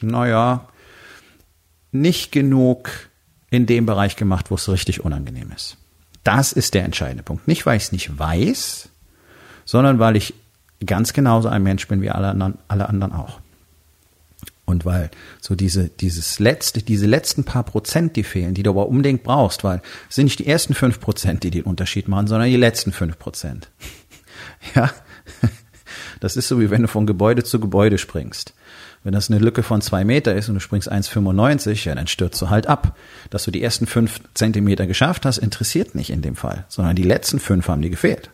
naja, 0.00 0.68
nicht 1.92 2.32
genug 2.32 2.90
in 3.50 3.66
dem 3.66 3.86
Bereich 3.86 4.16
gemacht, 4.16 4.50
wo 4.50 4.56
es 4.56 4.68
richtig 4.68 5.04
unangenehm 5.04 5.50
ist. 5.54 5.76
Das 6.24 6.52
ist 6.52 6.74
der 6.74 6.84
entscheidende 6.84 7.22
Punkt. 7.22 7.46
Nicht, 7.46 7.66
weil 7.66 7.76
ich 7.76 7.84
es 7.84 7.92
nicht 7.92 8.18
weiß, 8.18 8.88
sondern 9.64 9.98
weil 9.98 10.16
ich 10.16 10.34
ganz 10.84 11.12
genauso 11.12 11.48
ein 11.48 11.62
Mensch 11.62 11.86
bin 11.86 12.02
wie 12.02 12.10
alle 12.10 12.28
anderen, 12.28 12.58
alle 12.68 12.88
anderen 12.88 13.12
auch. 13.12 13.40
Und 14.66 14.84
weil 14.84 15.10
so 15.40 15.54
diese, 15.54 15.88
dieses 15.88 16.38
letzte, 16.38 16.82
diese 16.82 17.06
letzten 17.06 17.44
paar 17.44 17.64
Prozent, 17.64 18.16
die 18.16 18.24
fehlen, 18.24 18.54
die 18.54 18.62
du 18.62 18.70
aber 18.70 18.88
unbedingt 18.88 19.22
brauchst, 19.22 19.62
weil 19.62 19.82
es 20.08 20.16
sind 20.16 20.24
nicht 20.24 20.38
die 20.38 20.46
ersten 20.46 20.74
fünf 20.74 21.00
Prozent, 21.00 21.42
die 21.42 21.50
den 21.50 21.64
Unterschied 21.64 22.08
machen, 22.08 22.26
sondern 22.26 22.48
die 22.48 22.56
letzten 22.56 22.92
fünf 22.92 23.18
Prozent. 23.18 23.70
ja. 24.74 24.90
Das 26.20 26.36
ist 26.36 26.48
so 26.48 26.60
wie 26.60 26.70
wenn 26.70 26.82
du 26.82 26.88
von 26.88 27.06
Gebäude 27.06 27.44
zu 27.44 27.60
Gebäude 27.60 27.98
springst. 27.98 28.54
Wenn 29.02 29.12
das 29.12 29.30
eine 29.30 29.38
Lücke 29.38 29.62
von 29.62 29.82
zwei 29.82 30.02
Meter 30.04 30.34
ist 30.34 30.48
und 30.48 30.54
du 30.54 30.60
springst 30.60 30.90
1,95, 30.90 31.84
ja, 31.84 31.94
dann 31.94 32.06
stürzt 32.06 32.40
du 32.40 32.48
halt 32.48 32.66
ab. 32.66 32.96
Dass 33.28 33.44
du 33.44 33.50
die 33.50 33.62
ersten 33.62 33.86
fünf 33.86 34.20
Zentimeter 34.32 34.86
geschafft 34.86 35.26
hast, 35.26 35.36
interessiert 35.38 35.94
nicht 35.94 36.08
in 36.08 36.22
dem 36.22 36.36
Fall, 36.36 36.64
sondern 36.68 36.96
die 36.96 37.02
letzten 37.02 37.38
fünf 37.38 37.68
haben 37.68 37.82
dir 37.82 37.90
gefehlt. 37.90 38.30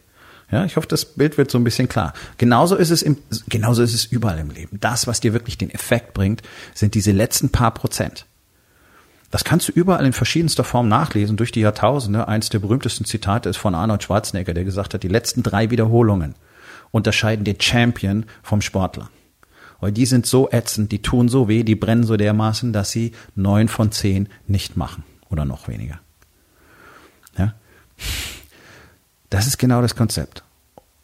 Ja, 0.50 0.64
ich 0.64 0.76
hoffe, 0.76 0.88
das 0.88 1.04
Bild 1.04 1.38
wird 1.38 1.50
so 1.50 1.58
ein 1.58 1.64
bisschen 1.64 1.88
klar. 1.88 2.12
Genauso 2.36 2.74
ist 2.74 2.90
es 2.90 3.02
im, 3.02 3.16
genauso 3.48 3.82
ist 3.82 3.94
es 3.94 4.04
überall 4.04 4.38
im 4.38 4.50
Leben. 4.50 4.78
Das, 4.80 5.06
was 5.06 5.20
dir 5.20 5.32
wirklich 5.32 5.58
den 5.58 5.70
Effekt 5.70 6.12
bringt, 6.12 6.42
sind 6.74 6.94
diese 6.94 7.12
letzten 7.12 7.50
paar 7.50 7.72
Prozent. 7.72 8.26
Das 9.30 9.44
kannst 9.44 9.68
du 9.68 9.72
überall 9.72 10.04
in 10.04 10.12
verschiedenster 10.12 10.64
Form 10.64 10.88
nachlesen 10.88 11.36
durch 11.36 11.52
die 11.52 11.60
Jahrtausende. 11.60 12.26
Eins 12.26 12.48
der 12.48 12.58
berühmtesten 12.58 13.04
Zitate 13.04 13.48
ist 13.48 13.58
von 13.58 13.76
Arnold 13.76 14.02
Schwarzenegger, 14.02 14.54
der 14.54 14.64
gesagt 14.64 14.92
hat, 14.92 15.04
die 15.04 15.08
letzten 15.08 15.44
drei 15.44 15.70
Wiederholungen 15.70 16.34
unterscheiden 16.90 17.44
den 17.44 17.60
Champion 17.60 18.26
vom 18.42 18.60
Sportler. 18.60 19.08
Weil 19.78 19.92
die 19.92 20.04
sind 20.04 20.26
so 20.26 20.50
ätzend, 20.50 20.90
die 20.90 21.00
tun 21.00 21.28
so 21.28 21.48
weh, 21.48 21.62
die 21.62 21.76
brennen 21.76 22.02
so 22.02 22.16
dermaßen, 22.16 22.72
dass 22.72 22.90
sie 22.90 23.12
neun 23.36 23.68
von 23.68 23.92
zehn 23.92 24.28
nicht 24.48 24.76
machen 24.76 25.04
oder 25.30 25.44
noch 25.44 25.68
weniger. 25.68 26.00
Ja? 27.38 27.54
Das 29.30 29.46
ist 29.46 29.58
genau 29.58 29.80
das 29.80 29.96
Konzept. 29.96 30.42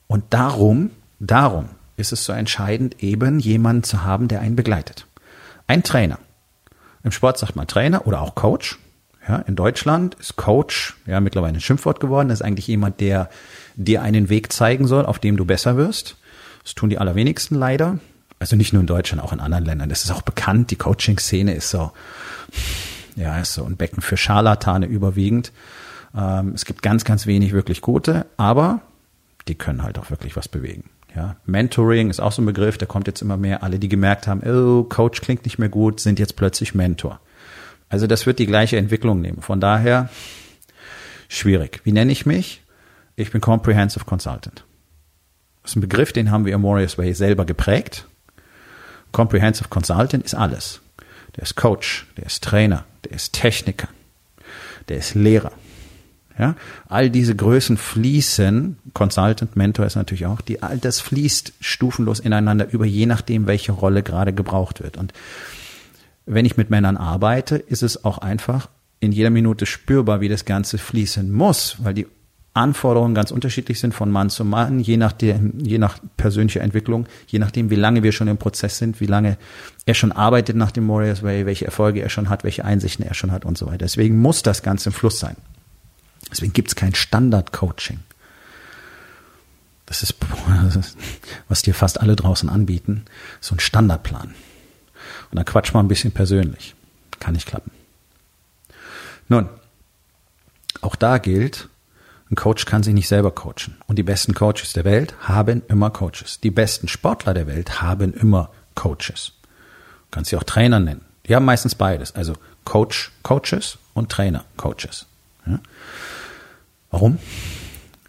Und 0.08 0.24
darum, 0.30 0.90
darum 1.18 1.70
ist 1.96 2.12
es 2.12 2.24
so 2.24 2.32
entscheidend, 2.32 3.02
eben 3.02 3.38
jemanden 3.38 3.82
zu 3.82 4.04
haben, 4.04 4.28
der 4.28 4.40
einen 4.40 4.56
begleitet. 4.56 5.06
Ein 5.66 5.82
Trainer. 5.82 6.18
Im 7.02 7.12
Sport 7.12 7.38
sagt 7.38 7.56
man 7.56 7.66
Trainer 7.66 8.06
oder 8.06 8.20
auch 8.20 8.34
Coach. 8.34 8.78
Ja, 9.28 9.38
in 9.38 9.56
Deutschland 9.56 10.14
ist 10.16 10.36
Coach 10.36 10.96
ja 11.06 11.20
mittlerweile 11.20 11.54
ein 11.54 11.60
Schimpfwort 11.60 11.98
geworden. 11.98 12.28
Das 12.28 12.40
ist 12.40 12.46
eigentlich 12.46 12.68
jemand, 12.68 13.00
der 13.00 13.28
dir 13.74 14.02
einen 14.02 14.28
Weg 14.28 14.52
zeigen 14.52 14.86
soll, 14.86 15.06
auf 15.06 15.18
dem 15.18 15.36
du 15.36 15.44
besser 15.44 15.76
wirst. 15.76 16.16
Das 16.62 16.74
tun 16.74 16.90
die 16.90 16.98
allerwenigsten 16.98 17.56
leider. 17.56 17.98
Also 18.38 18.54
nicht 18.54 18.72
nur 18.72 18.80
in 18.80 18.86
Deutschland, 18.86 19.22
auch 19.22 19.32
in 19.32 19.40
anderen 19.40 19.64
Ländern. 19.64 19.88
Das 19.88 20.04
ist 20.04 20.10
auch 20.10 20.22
bekannt. 20.22 20.70
Die 20.70 20.76
Coaching-Szene 20.76 21.54
ist 21.54 21.70
so, 21.70 21.92
ja, 23.16 23.38
ist 23.38 23.54
so 23.54 23.64
ein 23.64 23.76
Becken 23.76 24.02
für 24.02 24.16
Scharlatane 24.16 24.86
überwiegend. 24.86 25.52
Ähm, 26.16 26.52
es 26.54 26.64
gibt 26.64 26.82
ganz, 26.82 27.04
ganz 27.04 27.26
wenig 27.26 27.52
wirklich 27.52 27.82
gute, 27.82 28.26
aber 28.36 28.80
die 29.48 29.54
können 29.54 29.82
halt 29.82 29.98
auch 29.98 30.10
wirklich 30.10 30.36
was 30.36 30.48
bewegen. 30.48 30.90
Ja, 31.14 31.36
Mentoring 31.46 32.10
ist 32.10 32.20
auch 32.20 32.32
so 32.32 32.42
ein 32.42 32.46
Begriff, 32.46 32.78
der 32.78 32.88
kommt 32.88 33.06
jetzt 33.06 33.22
immer 33.22 33.36
mehr. 33.36 33.62
Alle, 33.62 33.78
die 33.78 33.88
gemerkt 33.88 34.26
haben, 34.26 34.42
oh, 34.42 34.84
Coach 34.84 35.20
klingt 35.20 35.44
nicht 35.44 35.58
mehr 35.58 35.68
gut, 35.68 36.00
sind 36.00 36.18
jetzt 36.18 36.36
plötzlich 36.36 36.74
Mentor. 36.74 37.20
Also 37.88 38.06
das 38.06 38.26
wird 38.26 38.38
die 38.38 38.46
gleiche 38.46 38.76
Entwicklung 38.76 39.20
nehmen. 39.20 39.40
Von 39.40 39.60
daher 39.60 40.10
schwierig. 41.28 41.80
Wie 41.84 41.92
nenne 41.92 42.12
ich 42.12 42.26
mich? 42.26 42.62
Ich 43.14 43.30
bin 43.30 43.40
Comprehensive 43.40 44.04
Consultant. 44.04 44.64
Das 45.62 45.72
ist 45.72 45.76
ein 45.76 45.80
Begriff, 45.80 46.12
den 46.12 46.30
haben 46.30 46.44
wir 46.44 46.54
im 46.54 46.62
Warriors 46.62 46.98
Way 46.98 47.14
selber 47.14 47.44
geprägt. 47.44 48.06
Comprehensive 49.12 49.68
Consultant 49.68 50.24
ist 50.24 50.34
alles. 50.34 50.80
Der 51.36 51.44
ist 51.44 51.54
Coach, 51.54 52.06
der 52.16 52.26
ist 52.26 52.44
Trainer, 52.44 52.84
der 53.04 53.12
ist 53.12 53.32
Techniker, 53.32 53.88
der 54.88 54.98
ist 54.98 55.14
Lehrer, 55.14 55.52
ja, 56.38 56.54
all 56.88 57.10
diese 57.10 57.34
Größen 57.34 57.76
fließen, 57.76 58.78
Consultant, 58.92 59.56
Mentor 59.56 59.86
ist 59.86 59.96
natürlich 59.96 60.26
auch, 60.26 60.40
die, 60.40 60.62
all 60.62 60.78
das 60.78 61.00
fließt 61.00 61.54
stufenlos 61.60 62.20
ineinander 62.20 62.70
über, 62.70 62.84
je 62.84 63.06
nachdem, 63.06 63.46
welche 63.46 63.72
Rolle 63.72 64.02
gerade 64.02 64.32
gebraucht 64.32 64.82
wird. 64.82 64.96
Und 64.96 65.12
wenn 66.26 66.44
ich 66.44 66.56
mit 66.56 66.70
Männern 66.70 66.96
arbeite, 66.96 67.56
ist 67.56 67.82
es 67.82 68.04
auch 68.04 68.18
einfach 68.18 68.68
in 69.00 69.12
jeder 69.12 69.30
Minute 69.30 69.66
spürbar, 69.66 70.20
wie 70.20 70.28
das 70.28 70.44
Ganze 70.44 70.78
fließen 70.78 71.32
muss, 71.32 71.76
weil 71.80 71.94
die 71.94 72.06
Anforderungen 72.56 73.14
ganz 73.14 73.30
unterschiedlich 73.30 73.78
sind 73.78 73.92
von 73.92 74.10
Mann 74.10 74.30
zu 74.30 74.44
Mann, 74.44 74.80
je 74.80 74.96
nach, 74.96 75.12
der, 75.12 75.38
je 75.58 75.78
nach 75.78 75.98
persönlicher 76.16 76.62
Entwicklung, 76.62 77.06
je 77.26 77.38
nachdem, 77.38 77.68
wie 77.70 77.76
lange 77.76 78.02
wir 78.02 78.12
schon 78.12 78.28
im 78.28 78.38
Prozess 78.38 78.78
sind, 78.78 79.00
wie 79.00 79.06
lange 79.06 79.36
er 79.84 79.94
schon 79.94 80.10
arbeitet 80.10 80.56
nach 80.56 80.70
dem 80.70 80.88
Warriors 80.88 81.22
Way, 81.22 81.44
welche 81.44 81.66
Erfolge 81.66 82.00
er 82.00 82.08
schon 82.08 82.30
hat, 82.30 82.44
welche 82.44 82.64
Einsichten 82.64 83.04
er 83.04 83.14
schon 83.14 83.30
hat 83.30 83.44
und 83.44 83.58
so 83.58 83.66
weiter. 83.66 83.78
Deswegen 83.78 84.18
muss 84.18 84.42
das 84.42 84.62
Ganze 84.62 84.88
im 84.88 84.94
Fluss 84.94 85.18
sein. 85.18 85.36
Deswegen 86.30 86.52
gibt 86.52 86.68
es 86.68 86.76
kein 86.76 86.94
Standard-Coaching. 86.94 88.00
Das 89.86 90.02
ist, 90.02 90.16
was 91.48 91.62
dir 91.62 91.74
fast 91.74 92.00
alle 92.00 92.16
draußen 92.16 92.48
anbieten, 92.48 93.04
so 93.40 93.54
ein 93.54 93.60
Standardplan. 93.60 94.34
Und 95.30 95.36
dann 95.36 95.44
quatscht 95.44 95.74
man 95.74 95.86
ein 95.86 95.88
bisschen 95.88 96.12
persönlich. 96.12 96.74
Kann 97.20 97.34
nicht 97.34 97.46
klappen. 97.46 97.70
Nun, 99.28 99.48
auch 100.80 100.96
da 100.96 101.18
gilt, 101.18 101.68
ein 102.30 102.34
Coach 102.34 102.64
kann 102.64 102.82
sich 102.82 102.94
nicht 102.94 103.08
selber 103.08 103.30
coachen. 103.30 103.76
Und 103.86 103.96
die 103.96 104.02
besten 104.02 104.34
Coaches 104.34 104.72
der 104.72 104.84
Welt 104.84 105.14
haben 105.20 105.62
immer 105.68 105.90
Coaches. 105.90 106.40
Die 106.40 106.50
besten 106.50 106.88
Sportler 106.88 107.34
der 107.34 107.46
Welt 107.46 107.80
haben 107.80 108.12
immer 108.12 108.50
Coaches. 108.74 109.32
Du 109.42 110.10
kannst 110.10 110.30
sie 110.30 110.36
auch 110.36 110.42
Trainer 110.42 110.80
nennen. 110.80 111.04
Die 111.26 111.34
haben 111.34 111.44
meistens 111.44 111.74
beides. 111.74 112.14
Also 112.14 112.34
Coach, 112.64 113.12
Coaches 113.22 113.78
und 113.94 114.10
Trainer, 114.10 114.44
Coaches. 114.56 115.06
Ja? 115.46 115.60
Warum? 116.96 117.18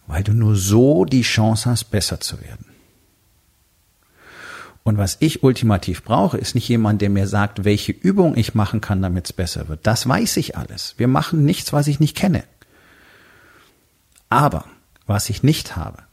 Weil 0.07 0.23
du 0.23 0.31
nur 0.31 0.55
so 0.55 1.03
die 1.03 1.23
Chance 1.23 1.69
hast, 1.69 1.91
besser 1.91 2.21
zu 2.21 2.39
werden. 2.39 2.65
Und 4.83 4.97
was 4.97 5.17
ich 5.19 5.43
ultimativ 5.43 6.05
brauche, 6.05 6.37
ist 6.37 6.55
nicht 6.55 6.69
jemand, 6.69 7.01
der 7.01 7.09
mir 7.09 7.27
sagt, 7.27 7.65
welche 7.65 7.91
Übung 7.91 8.37
ich 8.37 8.55
machen 8.55 8.79
kann, 8.79 9.01
damit 9.01 9.25
es 9.25 9.33
besser 9.33 9.67
wird. 9.67 9.85
Das 9.85 10.07
weiß 10.07 10.37
ich 10.37 10.55
alles. 10.55 10.93
Wir 10.95 11.09
machen 11.09 11.43
nichts, 11.43 11.73
was 11.73 11.87
ich 11.87 11.99
nicht 11.99 12.15
kenne. 12.15 12.45
Aber 14.29 14.63
was 15.05 15.29
ich 15.29 15.43
nicht 15.43 15.75
habe, 15.75 16.03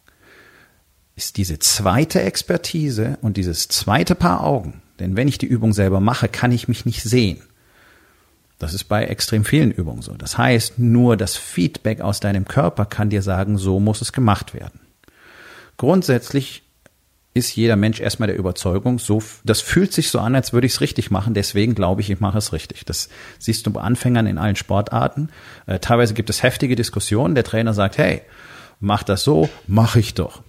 ist 1.15 1.37
diese 1.37 1.61
zweite 1.61 2.23
Expertise 2.23 3.19
und 3.23 3.37
dieses 3.37 3.69
zweite 3.69 4.17
Paar 4.17 4.43
Augen. 4.43 4.83
Denn 4.99 5.15
wenn 5.15 5.29
ich 5.29 5.39
die 5.39 5.47
Übung 5.47 5.73
selber 5.73 6.01
mache, 6.01 6.27
kann 6.27 6.51
ich 6.51 6.67
mich 6.67 6.85
nicht 6.87 7.05
sehen. 7.05 7.41
Das 8.59 8.75
ist 8.75 8.85
bei 8.85 9.05
extrem 9.05 9.45
vielen 9.45 9.71
Übungen 9.71 10.03
so. 10.03 10.15
Das 10.15 10.39
heißt, 10.39 10.79
nur 10.79 11.17
das 11.17 11.37
Feedback 11.37 12.01
aus 12.01 12.21
deinem 12.21 12.47
Körper 12.47 12.87
kann 12.87 13.11
dir 13.11 13.23
sagen, 13.23 13.59
so 13.59 13.81
muss 13.81 14.01
es 14.01 14.13
gemacht 14.13 14.55
werden. 14.55 14.81
Grundsätzlich 15.77 16.63
ist 17.35 17.57
jeder 17.57 17.75
Mensch 17.75 18.01
erstmal 18.01 18.29
der 18.29 18.39
Überzeugung, 18.39 19.01
so, 19.01 19.21
das 19.43 19.61
fühlt 19.61 19.93
sich 19.93 20.09
so 20.11 20.21
an, 20.21 20.37
als 20.37 20.53
würde 20.53 20.69
ich 20.69 20.75
es 20.75 20.81
richtig 20.81 21.11
machen, 21.11 21.35
deswegen 21.35 21.75
glaube 21.75 22.01
ich, 22.01 22.09
ich 22.09 22.21
mache 22.21 22.39
es 22.39 22.53
richtig. 22.53 22.85
Das 22.85 23.09
siehst 23.41 23.67
du 23.67 23.73
bei 23.73 23.81
Anfängern 23.81 24.29
in 24.29 24.39
allen 24.39 24.55
Sportarten. 24.55 25.31
Äh, 25.67 25.81
teilweise 25.81 26.15
gibt 26.15 26.31
es 26.31 26.45
heftige 26.45 26.77
Diskussionen. 26.77 27.35
Der 27.35 27.43
Trainer 27.43 27.75
sagt, 27.75 27.99
hey, 27.99 28.23
mach 28.79 29.03
das 29.03 29.25
so, 29.25 29.49
mach 29.67 29.97
ich 29.97 30.15
doch. 30.15 30.43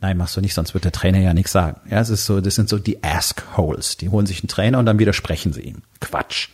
Nein, 0.00 0.16
machst 0.16 0.36
du 0.36 0.40
nicht, 0.40 0.54
sonst 0.54 0.74
wird 0.74 0.84
der 0.84 0.92
Trainer 0.92 1.20
ja 1.20 1.32
nichts 1.32 1.52
sagen. 1.52 1.80
Ja, 1.88 2.00
es 2.00 2.10
ist 2.10 2.26
so, 2.26 2.40
das 2.40 2.56
sind 2.56 2.68
so 2.68 2.78
die 2.78 3.02
Ask-Holes. 3.02 3.96
Die 3.96 4.08
holen 4.08 4.26
sich 4.26 4.42
einen 4.42 4.48
Trainer 4.48 4.80
und 4.80 4.86
dann 4.86 4.98
widersprechen 4.98 5.52
sie 5.52 5.62
ihm. 5.62 5.82
Quatsch. 6.00 6.48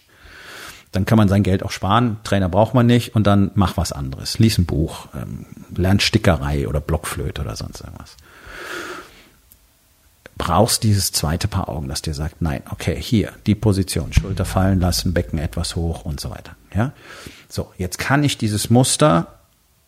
Dann 0.92 1.04
kann 1.04 1.18
man 1.18 1.28
sein 1.28 1.42
Geld 1.42 1.62
auch 1.62 1.70
sparen. 1.70 2.16
Trainer 2.25 2.49
braucht 2.49 2.75
man 2.75 2.87
nicht 2.87 3.14
und 3.14 3.26
dann 3.26 3.52
mach 3.54 3.76
was 3.76 3.92
anderes. 3.92 4.38
Lies 4.38 4.59
ein 4.59 4.66
Buch, 4.66 5.06
ähm, 5.14 5.47
lern 5.75 6.00
Stickerei 6.00 6.66
oder 6.66 6.80
Blockflöte 6.80 7.42
oder 7.42 7.54
sonst 7.54 7.80
irgendwas. 7.80 8.16
Brauchst 10.37 10.82
dieses 10.82 11.12
zweite 11.12 11.49
Paar 11.49 11.68
Augen, 11.68 11.88
das 11.88 12.02
dir 12.02 12.14
sagt, 12.14 12.40
nein, 12.40 12.62
okay, 12.70 12.97
hier, 13.00 13.30
die 13.47 13.54
Position, 13.54 14.12
Schulter 14.12 14.44
fallen 14.44 14.80
lassen, 14.80 15.12
Becken 15.12 15.38
etwas 15.38 15.76
hoch 15.76 16.04
und 16.04 16.18
so 16.18 16.30
weiter. 16.30 16.56
Ja? 16.75 16.92
So, 17.49 17.73
jetzt 17.76 17.99
kann 17.99 18.25
ich 18.25 18.38
dieses 18.38 18.70
Muster 18.70 19.38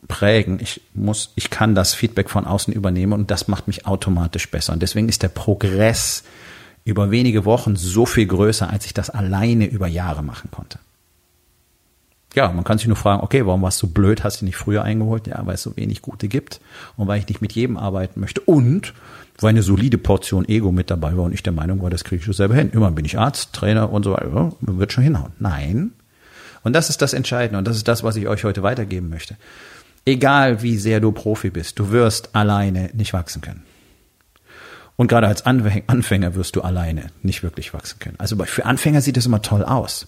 prägen. 0.07 0.61
Ich 0.61 0.83
muss, 0.95 1.33
ich 1.37 1.51
kann 1.51 1.75
das 1.75 1.95
Feedback 1.95 2.29
von 2.31 2.47
außen 2.47 2.73
übernehmen 2.73 3.15
und 3.15 3.31
das 3.31 3.49
macht 3.49 3.67
mich 3.67 3.87
automatisch 3.87 4.51
besser. 4.51 4.73
Und 4.73 4.83
deswegen 4.83 5.09
ist 5.09 5.23
der 5.23 5.29
Progress 5.29 6.23
über 6.85 7.11
wenige 7.11 7.45
Wochen 7.45 7.75
so 7.75 8.07
viel 8.07 8.27
größer, 8.27 8.69
als 8.69 8.87
ich 8.87 8.95
das 8.95 9.11
alleine 9.11 9.67
über 9.67 9.87
Jahre 9.89 10.23
machen 10.23 10.51
konnte 10.51 10.79
ja, 12.35 12.51
man 12.51 12.65
kann 12.65 12.79
sich 12.79 12.87
nur 12.87 12.97
fragen, 12.97 13.23
okay, 13.23 13.47
warum 13.47 13.63
warst 13.63 13.83
du 13.83 13.87
blöd, 13.87 14.25
hast 14.25 14.41
du 14.41 14.45
nicht 14.45 14.57
früher 14.57 14.83
eingeholt? 14.83 15.27
Ja, 15.27 15.41
weil 15.45 15.55
es 15.55 15.63
so 15.63 15.77
wenig 15.77 16.03
gute 16.03 16.29
gibt 16.29 16.61
und 16.97 17.07
weil 17.07 17.19
ich 17.19 17.29
nicht 17.29 17.43
mit 17.43 17.53
jedem 17.53 17.77
arbeiten 17.77 18.21
möchte 18.21 18.41
und 18.41 18.95
weil 19.39 19.51
eine 19.51 19.63
solide 19.63 19.99
Portion 19.99 20.49
Ego 20.49 20.73
mit 20.73 20.91
dabei 20.91 21.17
war 21.17 21.25
und 21.25 21.33
ich 21.33 21.43
der 21.43 21.53
Meinung 21.53 21.83
war, 21.83 21.91
das 21.91 22.05
kriege 22.05 22.21
ich 22.21 22.25
schon 22.25 22.35
selber 22.35 22.55
hin. 22.55 22.71
Immer 22.73 22.91
bin 22.91 23.05
ich 23.05 23.19
Arzt, 23.19 23.53
Trainer 23.53 23.93
und 23.93 24.05
so 24.05 24.13
weiter, 24.13 24.31
ja, 24.35 24.53
wird 24.61 24.93
schon 24.93 25.05
hinhauen. 25.05 25.33
Nein. 25.39 25.93
Und 26.63 26.75
das 26.75 26.91
ist 26.91 27.03
das 27.03 27.13
Entscheidende 27.13 27.59
und 27.59 27.67
das 27.67 27.77
ist 27.77 27.89
das, 27.89 28.03
was 28.03 28.17
ich 28.17 28.29
euch 28.29 28.45
heute 28.45 28.63
weitergeben 28.63 29.09
möchte. 29.09 29.37
Egal 30.05 30.63
wie 30.63 30.79
sehr 30.79 31.01
du 31.01 31.13
Profi 31.13 31.51
bist, 31.51 31.79
du 31.79 31.91
wirst 31.91 32.35
alleine 32.35 32.91
nicht 32.95 33.13
wachsen 33.13 33.43
können. 33.43 33.63
Und 34.97 35.09
gerade 35.09 35.27
als 35.27 35.45
Anfänger 35.47 36.35
wirst 36.35 36.57
du 36.57 36.61
alleine 36.61 37.07
nicht 37.23 37.43
wirklich 37.43 37.75
wachsen 37.75 37.99
können. 37.99 38.17
Also 38.19 38.37
für 38.45 38.67
Anfänger 38.67 39.01
sieht 39.01 39.17
es 39.17 39.27
immer 39.27 39.43
toll 39.43 39.65
aus. 39.65 40.07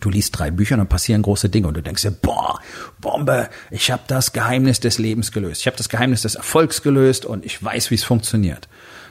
Du 0.00 0.10
liest 0.10 0.38
drei 0.38 0.50
Bücher 0.50 0.74
und 0.74 0.80
dann 0.80 0.88
passieren 0.88 1.22
große 1.22 1.48
Dinge 1.48 1.68
und 1.68 1.74
du 1.74 1.82
denkst 1.82 2.02
dir, 2.02 2.10
boah, 2.10 2.60
Bombe, 3.00 3.48
ich 3.70 3.90
habe 3.90 4.02
das 4.06 4.32
Geheimnis 4.32 4.80
des 4.80 4.98
Lebens 4.98 5.32
gelöst. 5.32 5.62
Ich 5.62 5.66
habe 5.66 5.76
das 5.76 5.88
Geheimnis 5.88 6.22
des 6.22 6.34
Erfolgs 6.34 6.82
gelöst 6.82 7.24
und 7.24 7.44
ich 7.44 7.62
weiß, 7.62 7.90
wie 7.90 7.94
es 7.94 8.04
funktioniert. 8.04 8.68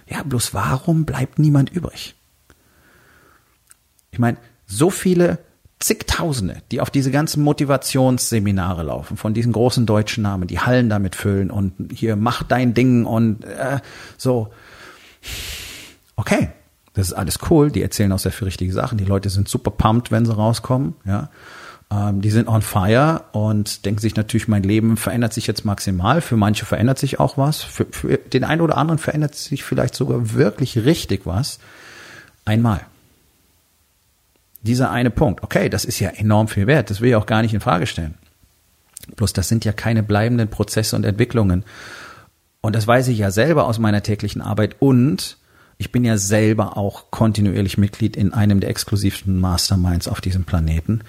Ja, 0.07 0.23
bloß 0.23 0.53
warum 0.53 1.05
bleibt 1.05 1.39
niemand 1.39 1.71
übrig? 1.71 2.15
Ich 4.11 4.19
meine, 4.19 4.37
so 4.65 4.89
viele 4.89 5.39
zigtausende, 5.79 6.61
die 6.71 6.81
auf 6.81 6.89
diese 6.89 7.11
ganzen 7.11 7.43
Motivationsseminare 7.43 8.83
laufen, 8.83 9.17
von 9.17 9.33
diesen 9.33 9.51
großen 9.51 9.85
deutschen 9.85 10.23
Namen, 10.23 10.47
die 10.47 10.59
Hallen 10.59 10.89
damit 10.89 11.15
füllen 11.15 11.51
und 11.51 11.91
hier 11.93 12.15
mach 12.15 12.43
dein 12.43 12.73
Ding 12.73 13.05
und 13.05 13.43
äh, 13.43 13.79
so. 14.17 14.51
Okay, 16.15 16.49
das 16.95 17.07
ist 17.07 17.13
alles 17.13 17.39
cool. 17.49 17.71
Die 17.71 17.81
erzählen 17.81 18.11
auch 18.11 18.19
sehr 18.19 18.31
viele 18.31 18.47
richtige 18.47 18.73
Sachen. 18.73 18.97
Die 18.97 19.05
Leute 19.05 19.29
sind 19.29 19.47
super 19.47 19.71
pumped, 19.71 20.11
wenn 20.11 20.25
sie 20.25 20.33
rauskommen. 20.33 20.95
Ja, 21.05 21.29
ähm, 21.91 22.21
die 22.21 22.31
sind 22.31 22.47
on 22.47 22.61
fire 22.61 23.25
und 23.33 23.85
denken 23.85 23.99
sich 23.99 24.15
natürlich, 24.15 24.47
mein 24.47 24.63
Leben 24.63 24.97
verändert 24.97 25.33
sich 25.33 25.45
jetzt 25.45 25.65
maximal. 25.65 26.21
Für 26.21 26.37
manche 26.37 26.65
verändert 26.65 26.97
sich 26.97 27.19
auch 27.19 27.37
was. 27.37 27.61
Für, 27.61 27.85
für 27.91 28.17
den 28.17 28.43
einen 28.43 28.61
oder 28.61 28.77
anderen 28.77 28.97
verändert 28.97 29.35
sich 29.35 29.63
vielleicht 29.63 29.93
sogar 29.95 30.33
wirklich 30.33 30.77
richtig 30.79 31.25
was. 31.25 31.59
Einmal. 32.45 32.81
dieser 34.61 34.89
eine 34.89 35.11
Punkt, 35.11 35.43
okay, 35.43 35.69
das 35.69 35.85
ist 35.85 35.99
ja 35.99 36.09
enorm 36.09 36.47
viel 36.47 36.65
wert, 36.65 36.89
das 36.89 37.01
will 37.01 37.09
ich 37.09 37.15
auch 37.15 37.27
gar 37.27 37.41
nicht 37.41 37.53
in 37.53 37.59
Frage 37.59 37.85
stellen. 37.85 38.15
Bloß 39.15 39.33
das 39.33 39.47
sind 39.47 39.65
ja 39.65 39.73
keine 39.73 40.01
bleibenden 40.01 40.47
Prozesse 40.47 40.95
und 40.95 41.05
Entwicklungen. 41.05 41.63
Und 42.61 42.75
das 42.75 42.87
weiß 42.87 43.09
ich 43.09 43.19
ja 43.19 43.29
selber 43.29 43.67
aus 43.67 43.77
meiner 43.77 44.01
täglichen 44.01 44.41
Arbeit 44.41 44.77
und 44.79 45.37
ich 45.77 45.91
bin 45.91 46.05
ja 46.05 46.17
selber 46.17 46.77
auch 46.77 47.12
kontinuierlich 47.12 47.77
Mitglied 47.77 48.15
in 48.15 48.34
einem 48.34 48.60
der 48.60 48.70
exklusivsten 48.70 49.39
Masterminds 49.39 50.08
auf 50.08 50.22
diesem 50.22 50.46
Planeten, 50.46 51.01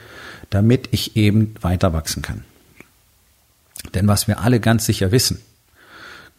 damit 0.50 0.88
ich 0.90 1.16
eben 1.16 1.54
weiter 1.60 1.92
wachsen 1.92 2.22
kann. 2.22 2.44
Denn 3.94 4.08
was 4.08 4.26
wir 4.26 4.40
alle 4.40 4.60
ganz 4.60 4.86
sicher 4.86 5.12
wissen, 5.12 5.40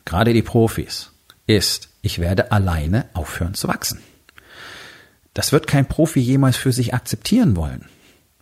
gerade 0.06 0.34
die 0.34 0.42
Profis, 0.42 1.12
ist, 1.48 1.90
ich 2.02 2.20
werde 2.20 2.52
alleine 2.52 3.06
aufhören 3.14 3.54
zu 3.54 3.68
wachsen. 3.68 4.00
Das 5.34 5.52
wird 5.52 5.68
kein 5.68 5.88
Profi 5.88 6.20
jemals 6.20 6.58
für 6.58 6.74
sich 6.74 6.94
akzeptieren 6.94 7.56
wollen. 7.56 7.86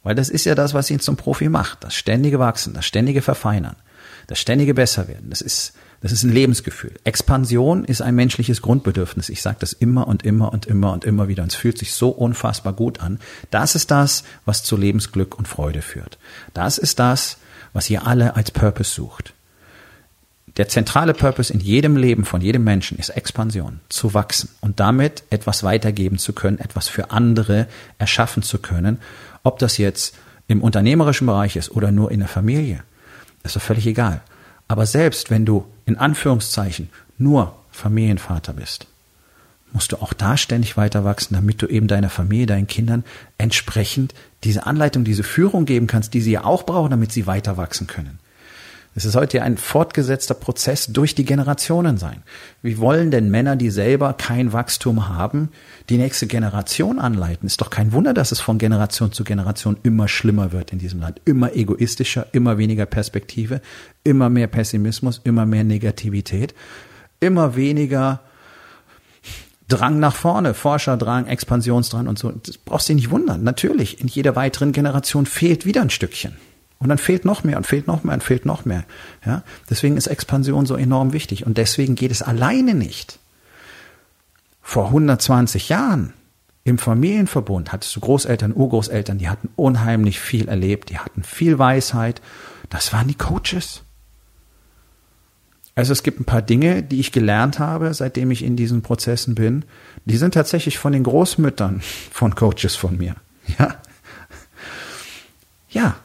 Weil 0.02 0.16
das 0.16 0.30
ist 0.30 0.46
ja 0.46 0.56
das, 0.56 0.74
was 0.74 0.90
ihn 0.90 1.00
zum 1.00 1.18
Profi 1.18 1.50
macht. 1.50 1.84
Das 1.84 1.96
ständige 1.96 2.40
Wachsen, 2.40 2.74
das 2.74 2.86
ständige 2.86 3.22
Verfeinern, 3.22 3.76
das 4.28 4.40
ständige 4.40 4.74
Besserwerden. 4.74 5.30
Das 5.30 5.42
ist, 5.42 5.74
das 6.06 6.12
ist 6.12 6.22
ein 6.22 6.32
Lebensgefühl. 6.32 6.92
Expansion 7.04 7.84
ist 7.84 8.04
ein 8.04 8.14
menschliches 8.14 8.62
Grundbedürfnis. 8.62 9.28
Ich 9.30 9.42
sage 9.42 9.58
das 9.60 9.74
immer 9.74 10.08
und 10.08 10.22
immer 10.22 10.54
und 10.54 10.68
immer 10.68 10.94
und 10.94 11.04
immer 11.04 11.28
wieder. 11.28 11.42
Und 11.42 11.52
es 11.52 11.58
fühlt 11.58 11.80
sich 11.80 11.94
so 11.94 12.10
unfassbar 12.10 12.74
gut 12.74 13.00
an. 13.00 13.20
Das 13.50 13.74
ist 13.74 13.90
das, 13.90 14.24
was 14.46 14.62
zu 14.62 14.78
Lebensglück 14.78 15.36
und 15.36 15.48
Freude 15.48 15.82
führt. 15.82 16.20
Das 16.54 16.78
ist 16.78 17.00
das, 17.00 17.38
was 17.74 17.90
ihr 17.90 18.06
alle 18.06 18.36
als 18.36 18.52
Purpose 18.52 18.92
sucht. 18.94 19.34
Der 20.58 20.68
zentrale 20.68 21.16
Purpose 21.16 21.52
in 21.52 21.60
jedem 21.60 21.98
Leben 21.98 22.24
von 22.24 22.40
jedem 22.40 22.64
Menschen 22.64 23.00
ist 23.00 23.10
Expansion, 23.10 23.80
zu 23.90 24.14
wachsen 24.14 24.50
und 24.62 24.80
damit 24.80 25.24
etwas 25.32 25.64
weitergeben 25.64 26.20
zu 26.20 26.34
können, 26.34 26.60
etwas 26.60 26.88
für 26.88 27.10
andere 27.10 27.66
erschaffen 27.98 28.44
zu 28.44 28.60
können. 28.60 29.00
Ob 29.42 29.58
das 29.58 29.80
jetzt 29.80 30.16
im 30.48 30.62
unternehmerischen 30.62 31.26
Bereich 31.26 31.56
ist 31.56 31.72
oder 31.72 31.92
nur 31.92 32.12
in 32.12 32.20
der 32.20 32.30
Familie, 32.30 32.84
ist 33.42 33.56
doch 33.56 33.62
völlig 33.64 33.88
egal. 33.88 34.22
Aber 34.68 34.86
selbst 34.86 35.32
wenn 35.32 35.48
du 35.48 35.66
in 35.86 35.98
Anführungszeichen 35.98 36.90
nur 37.18 37.56
Familienvater 37.72 38.54
bist, 38.54 38.88
musst 39.74 39.92
du 39.92 39.98
auch 39.98 40.14
da 40.14 40.38
ständig 40.38 40.78
weiter 40.78 41.04
wachsen, 41.04 41.34
damit 41.34 41.62
du 41.62 41.68
eben 41.68 41.88
deiner 41.88 42.10
Familie, 42.10 42.46
deinen 42.46 42.68
Kindern 42.68 43.04
entsprechend 43.38 44.14
diese 44.44 44.66
Anleitung, 44.66 45.04
diese 45.04 45.24
Führung 45.24 45.66
geben 45.66 45.88
kannst, 45.88 46.14
die 46.14 46.22
sie 46.22 46.32
ja 46.32 46.46
auch 46.46 46.64
brauchen, 46.64 46.92
damit 46.92 47.12
sie 47.12 47.28
weiter 47.28 47.58
wachsen 47.58 47.88
können. 47.88 48.20
Es 48.98 49.04
ist 49.04 49.18
heute 49.18 49.44
ein 49.44 49.58
fortgesetzter 49.58 50.36
Prozess 50.36 50.88
durch 50.88 51.16
die 51.16 51.26
Generationen 51.26 51.98
sein. 51.98 52.24
Wie 52.62 52.78
wollen 52.78 53.12
denn 53.12 53.30
Männer, 53.30 53.58
die 53.58 53.70
selber 53.70 54.14
kein 54.14 54.54
Wachstum 54.54 55.10
haben, 55.10 55.50
die 55.90 55.98
nächste 55.98 56.28
Generation 56.28 56.98
anleiten? 56.98 57.46
Ist 57.46 57.60
doch 57.60 57.70
kein 57.70 57.92
Wunder, 57.92 58.14
dass 58.14 58.32
es 58.32 58.40
von 58.40 58.58
Generation 58.58 59.12
zu 59.12 59.26
Generation 59.26 59.76
immer 59.84 60.08
schlimmer 60.08 60.54
wird 60.54 60.72
in 60.72 60.80
diesem 60.80 61.02
Land. 61.02 61.20
Immer 61.26 61.54
egoistischer, 61.54 62.28
immer 62.32 62.58
weniger 62.58 62.86
Perspektive, 62.86 63.60
immer 64.06 64.30
mehr 64.30 64.48
Pessimismus, 64.48 65.20
immer 65.26 65.46
mehr 65.46 65.66
Negativität, 65.66 66.56
immer 67.20 67.58
weniger 67.58 68.22
Drang 69.68 70.00
nach 70.00 70.16
vorne, 70.16 70.54
Forscherdrang, 70.54 71.26
Expansionsdrang 71.26 72.08
und 72.08 72.18
so. 72.18 72.32
Das 72.32 72.58
brauchst 72.58 72.88
du 72.88 72.94
nicht 72.94 73.10
wundern. 73.10 73.44
Natürlich, 73.44 74.00
in 74.00 74.08
jeder 74.08 74.38
weiteren 74.38 74.72
Generation 74.72 75.26
fehlt 75.26 75.66
wieder 75.66 75.82
ein 75.82 75.90
Stückchen. 75.90 76.38
Und 76.80 76.90
dann 76.90 76.98
fehlt 76.98 77.26
noch 77.26 77.44
mehr 77.44 77.58
und 77.58 77.66
fehlt 77.66 77.88
noch 77.88 78.04
mehr 78.04 78.16
und 78.16 78.24
fehlt 78.24 78.46
noch 78.46 78.66
mehr. 78.66 78.84
Ja? 79.26 79.44
Deswegen 79.70 79.98
ist 79.98 80.08
Expansion 80.08 80.66
so 80.66 80.76
enorm 80.76 81.14
wichtig. 81.14 81.46
Und 81.46 81.58
deswegen 81.58 81.96
geht 81.96 82.12
es 82.12 82.22
alleine 82.22 82.74
nicht. 82.74 83.20
Vor 84.62 84.88
120 84.88 85.70
Jahren 85.70 86.14
im 86.64 86.80
Familienverbund 86.80 87.72
hattest 87.72 87.96
du 87.96 88.00
Großeltern, 88.00 88.54
Urgroßeltern, 88.54 89.20
die 89.20 89.30
hatten 89.30 89.50
unheimlich 89.56 90.20
viel 90.20 90.50
erlebt, 90.50 90.90
die 90.90 90.98
hatten 90.98 91.24
viel 91.24 91.60
Weisheit. 91.60 92.22
Das 92.70 92.92
waren 92.92 93.08
die 93.08 93.14
Coaches. 93.14 93.84
Also 95.76 95.92
es 95.92 96.04
gibt 96.04 96.20
ein 96.20 96.26
paar 96.26 96.42
Dinge, 96.42 96.82
die 96.82 97.00
ich 97.00 97.12
gelernt 97.12 97.60
habe, 97.60 97.94
seitdem 97.94 98.32
ich 98.32 98.44
in 98.44 98.56
diesen 98.56 98.82
Prozessen 98.82 99.36
bin. 99.36 99.66
Die 100.06 100.18
sind 100.18 100.34
tatsächlich 100.34 100.80
von 100.80 100.94
den 100.94 101.04
Großmüttern 101.04 101.82
von 102.12 102.34
Coaches 102.34 102.76
von 102.76 102.98
mir. 102.98 103.16
Ja. 103.60 103.76
Ja, 105.70 105.98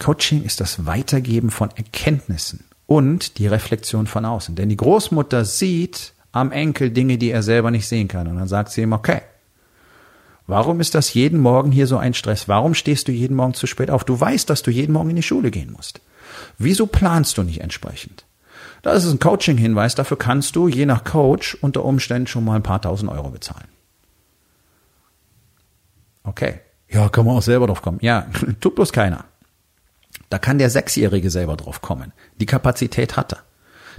Coaching 0.00 0.42
ist 0.42 0.60
das 0.60 0.86
Weitergeben 0.86 1.50
von 1.50 1.70
Erkenntnissen 1.76 2.64
und 2.86 3.38
die 3.38 3.46
Reflexion 3.46 4.08
von 4.08 4.24
außen. 4.24 4.56
Denn 4.56 4.68
die 4.68 4.76
Großmutter 4.76 5.44
sieht 5.44 6.14
am 6.32 6.50
Enkel 6.50 6.90
Dinge, 6.90 7.18
die 7.18 7.30
er 7.30 7.44
selber 7.44 7.70
nicht 7.70 7.86
sehen 7.86 8.08
kann. 8.08 8.26
Und 8.26 8.36
dann 8.36 8.48
sagt 8.48 8.72
sie 8.72 8.82
ihm, 8.82 8.92
okay, 8.92 9.20
warum 10.46 10.80
ist 10.80 10.96
das 10.96 11.14
jeden 11.14 11.38
Morgen 11.38 11.70
hier 11.70 11.86
so 11.86 11.98
ein 11.98 12.14
Stress? 12.14 12.48
Warum 12.48 12.74
stehst 12.74 13.06
du 13.06 13.12
jeden 13.12 13.36
Morgen 13.36 13.54
zu 13.54 13.68
spät 13.68 13.90
auf? 13.90 14.02
Du 14.02 14.18
weißt, 14.18 14.50
dass 14.50 14.62
du 14.62 14.72
jeden 14.72 14.92
Morgen 14.92 15.10
in 15.10 15.16
die 15.16 15.22
Schule 15.22 15.50
gehen 15.50 15.72
musst. 15.72 16.00
Wieso 16.58 16.86
planst 16.86 17.38
du 17.38 17.42
nicht 17.42 17.60
entsprechend? 17.60 18.24
Das 18.82 19.04
ist 19.04 19.12
ein 19.12 19.20
Coaching-Hinweis. 19.20 19.94
Dafür 19.94 20.16
kannst 20.16 20.56
du, 20.56 20.66
je 20.66 20.86
nach 20.86 21.04
Coach, 21.04 21.56
unter 21.60 21.84
Umständen 21.84 22.26
schon 22.26 22.44
mal 22.44 22.56
ein 22.56 22.62
paar 22.62 22.80
tausend 22.80 23.10
Euro 23.10 23.30
bezahlen. 23.30 23.68
Okay. 26.24 26.60
Ja, 26.88 27.08
kann 27.08 27.24
man 27.24 27.36
auch 27.36 27.42
selber 27.42 27.66
drauf 27.66 27.82
kommen. 27.82 27.98
Ja, 28.00 28.26
tut 28.60 28.74
bloß 28.74 28.92
keiner. 28.92 29.26
Da 30.28 30.38
kann 30.38 30.58
der 30.58 30.70
Sechsjährige 30.70 31.30
selber 31.30 31.56
drauf 31.56 31.80
kommen. 31.80 32.12
Die 32.40 32.46
Kapazität 32.46 33.16
hat 33.16 33.32
er. 33.32 33.38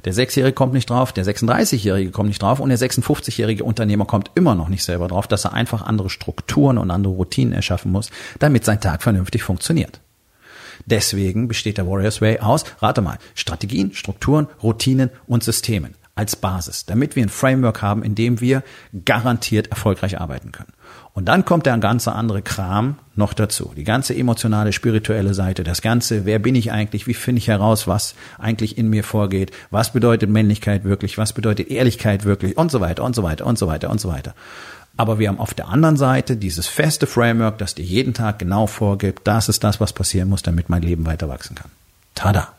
Der 0.06 0.14
Sechsjährige 0.14 0.54
kommt 0.54 0.74
nicht 0.74 0.90
drauf, 0.90 1.12
der 1.12 1.26
36-Jährige 1.26 2.12
kommt 2.12 2.30
nicht 2.30 2.42
drauf 2.42 2.60
und 2.60 2.70
der 2.70 2.80
56-jährige 2.80 3.64
Unternehmer 3.64 4.06
kommt 4.06 4.32
immer 4.36 4.56
noch 4.56 4.70
nicht 4.70 4.84
selber 4.84 5.08
drauf, 5.08 5.28
dass 5.28 5.46
er 5.46 5.54
einfach 5.54 5.82
andere 5.82 6.10
Strukturen 6.10 6.78
und 6.78 6.92
andere 6.92 7.14
Routinen 7.14 7.54
erschaffen 7.54 7.92
muss, 7.92 8.10
damit 8.40 8.66
sein 8.66 8.80
Tag 8.80 9.04
vernünftig 9.04 9.44
funktioniert. 9.44 10.00
Deswegen 10.86 11.48
besteht 11.48 11.78
der 11.78 11.88
Warriors 11.88 12.22
Way 12.22 12.40
aus, 12.40 12.64
rate 12.80 13.02
mal, 13.02 13.18
Strategien, 13.36 13.94
Strukturen, 13.94 14.48
Routinen 14.64 15.12
und 15.28 15.44
Systemen 15.44 15.96
als 16.16 16.36
Basis, 16.36 16.86
damit 16.86 17.16
wir 17.16 17.24
ein 17.24 17.30
Framework 17.30 17.82
haben, 17.82 18.04
in 18.04 18.16
dem 18.16 18.42
wir 18.42 18.64
garantiert 19.06 19.68
erfolgreich 19.68 20.20
arbeiten 20.20 20.52
können. 20.52 20.74
Und 21.14 21.26
dann 21.26 21.44
kommt 21.44 21.66
der 21.66 21.78
ganze 21.78 22.14
andere 22.14 22.42
Kram 22.42 22.98
noch 23.16 23.34
dazu. 23.34 23.74
Die 23.76 23.84
ganze 23.84 24.16
emotionale, 24.16 24.72
spirituelle 24.72 25.34
Seite, 25.34 25.64
das 25.64 25.82
ganze, 25.82 26.26
wer 26.26 26.40
bin 26.40 26.56
ich 26.56 26.72
eigentlich, 26.72 27.06
wie 27.06 27.14
finde 27.14 27.40
ich 27.40 27.50
heraus, 27.50 27.86
was 27.86 28.16
eigentlich 28.38 28.78
in 28.78 28.90
mir 28.90 29.04
vorgeht, 29.04 29.52
was 29.72 29.92
bedeutet 29.92 30.30
Männlichkeit 30.30 30.86
wirklich, 30.86 31.18
was 31.18 31.34
bedeutet 31.34 31.70
Ehrlichkeit 31.70 32.24
wirklich 32.24 32.58
und 32.58 32.72
so 32.72 32.80
weiter 32.80 33.04
und 33.04 33.14
so 33.14 33.24
weiter 33.24 33.46
und 33.46 33.60
so 33.60 33.68
weiter 33.68 33.90
und 33.90 34.00
so 34.00 34.08
weiter. 34.08 34.34
Aber 34.96 35.20
wir 35.20 35.28
haben 35.28 35.40
auf 35.40 35.54
der 35.54 35.68
anderen 35.68 35.98
Seite 35.98 36.38
dieses 36.38 36.68
feste 36.68 37.08
Framework, 37.08 37.58
das 37.58 37.76
dir 37.76 37.84
jeden 37.84 38.14
Tag 38.14 38.40
genau 38.40 38.68
vorgibt, 38.68 39.28
das 39.28 39.50
ist 39.50 39.64
das, 39.64 39.82
was 39.82 39.94
passieren 39.94 40.30
muss, 40.30 40.44
damit 40.44 40.70
mein 40.70 40.82
Leben 40.82 41.06
weiter 41.06 41.28
wachsen 41.28 41.56
kann. 41.56 41.72
Tada! 42.16 42.54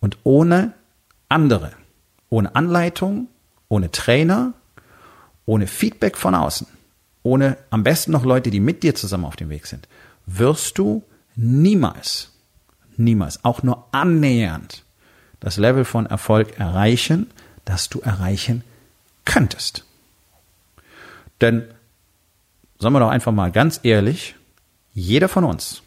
Und 0.00 0.18
ohne 0.24 0.72
andere, 1.28 1.72
ohne 2.28 2.56
Anleitung, 2.56 3.28
ohne 3.72 3.90
Trainer, 3.90 4.52
ohne 5.46 5.66
Feedback 5.66 6.18
von 6.18 6.34
außen, 6.34 6.66
ohne 7.22 7.56
am 7.70 7.82
besten 7.82 8.12
noch 8.12 8.26
Leute, 8.26 8.50
die 8.50 8.60
mit 8.60 8.82
dir 8.82 8.94
zusammen 8.94 9.24
auf 9.24 9.36
dem 9.36 9.48
Weg 9.48 9.66
sind, 9.66 9.88
wirst 10.26 10.76
du 10.76 11.02
niemals, 11.36 12.32
niemals, 12.98 13.42
auch 13.46 13.62
nur 13.62 13.86
annähernd 13.90 14.84
das 15.40 15.56
Level 15.56 15.86
von 15.86 16.04
Erfolg 16.04 16.60
erreichen, 16.60 17.30
das 17.64 17.88
du 17.88 18.00
erreichen 18.00 18.62
könntest. 19.24 19.86
Denn, 21.40 21.64
sagen 22.78 22.94
wir 22.94 23.00
doch 23.00 23.08
einfach 23.08 23.32
mal 23.32 23.50
ganz 23.50 23.80
ehrlich, 23.84 24.34
jeder 24.92 25.28
von 25.28 25.44
uns, 25.44 25.82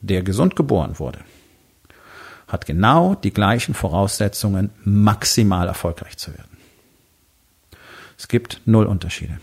der 0.00 0.24
gesund 0.24 0.56
geboren 0.56 0.98
wurde, 0.98 1.20
hat 2.48 2.66
genau 2.66 3.14
die 3.14 3.32
gleichen 3.32 3.74
Voraussetzungen, 3.74 4.70
maximal 4.82 5.68
erfolgreich 5.68 6.16
zu 6.16 6.32
werden. 6.32 6.57
Es 8.18 8.28
gibt 8.28 8.60
null 8.66 8.84
Unterschiede. 8.86 9.38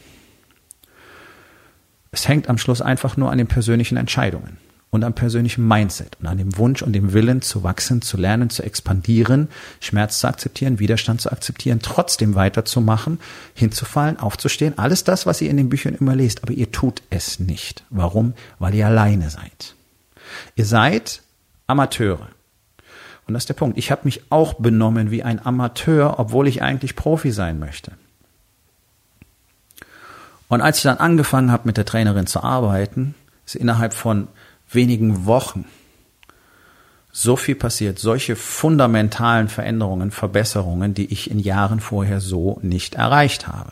Es 2.12 2.28
hängt 2.28 2.50
am 2.50 2.58
Schluss 2.58 2.82
einfach 2.82 3.18
nur 3.18 3.32
an 3.32 3.38
den 3.38 3.48
persönlichen 3.48 3.98
Entscheidungen 3.98 4.58
und 4.90 5.04
am 5.04 5.14
persönlichen 5.14 5.68
Mindset 5.68 6.18
und 6.20 6.28
an 6.28 6.38
dem 6.38 6.58
Wunsch 6.58 6.82
und 6.82 6.94
dem 6.94 7.14
Willen 7.14 7.42
zu 7.42 7.64
wachsen, 7.64 8.02
zu 8.02 8.18
lernen, 8.18 8.50
zu 8.50 8.64
expandieren, 8.64 9.50
Schmerz 9.82 10.20
zu 10.20 10.28
akzeptieren, 10.28 10.80
Widerstand 10.80 11.20
zu 11.20 11.32
akzeptieren, 11.32 11.80
trotzdem 11.82 12.36
weiterzumachen, 12.36 13.20
hinzufallen, 13.54 14.20
aufzustehen. 14.20 14.78
Alles 14.78 15.04
das, 15.04 15.26
was 15.26 15.42
ihr 15.42 15.50
in 15.50 15.58
den 15.58 15.70
Büchern 15.70 15.96
immer 15.96 16.16
lest, 16.16 16.44
aber 16.44 16.54
ihr 16.54 16.72
tut 16.72 17.02
es 17.10 17.40
nicht. 17.40 17.84
Warum? 17.90 18.34
Weil 18.60 18.76
ihr 18.76 18.88
alleine 18.88 19.30
seid. 19.30 19.76
Ihr 20.56 20.66
seid 20.66 21.22
Amateure. 21.68 22.30
Und 23.28 23.34
das 23.34 23.44
ist 23.44 23.50
der 23.50 23.56
Punkt. 23.56 23.78
Ich 23.78 23.92
habe 23.92 24.02
mich 24.06 24.32
auch 24.32 24.54
benommen 24.54 25.12
wie 25.12 25.24
ein 25.24 25.46
Amateur, 25.46 26.20
obwohl 26.20 26.48
ich 26.48 26.62
eigentlich 26.62 26.96
Profi 26.96 27.32
sein 27.32 27.60
möchte. 27.60 27.94
Und 30.48 30.62
als 30.62 30.78
ich 30.78 30.84
dann 30.84 30.98
angefangen 30.98 31.52
habe, 31.52 31.64
mit 31.66 31.78
der 31.78 31.86
Trainerin 31.86 32.28
zu 32.28 32.44
arbeiten, 32.44 33.16
ist 33.46 33.56
innerhalb 33.56 33.94
von 33.94 34.28
wenigen 34.70 35.26
Wochen 35.26 35.66
so 37.12 37.38
viel 37.38 37.56
passiert, 37.56 37.98
solche 37.98 38.36
fundamentalen 38.36 39.48
Veränderungen, 39.48 40.12
Verbesserungen, 40.12 40.94
die 40.94 41.06
ich 41.14 41.32
in 41.32 41.40
Jahren 41.40 41.80
vorher 41.80 42.20
so 42.20 42.60
nicht 42.62 42.96
erreicht 42.96 43.48
habe. 43.48 43.72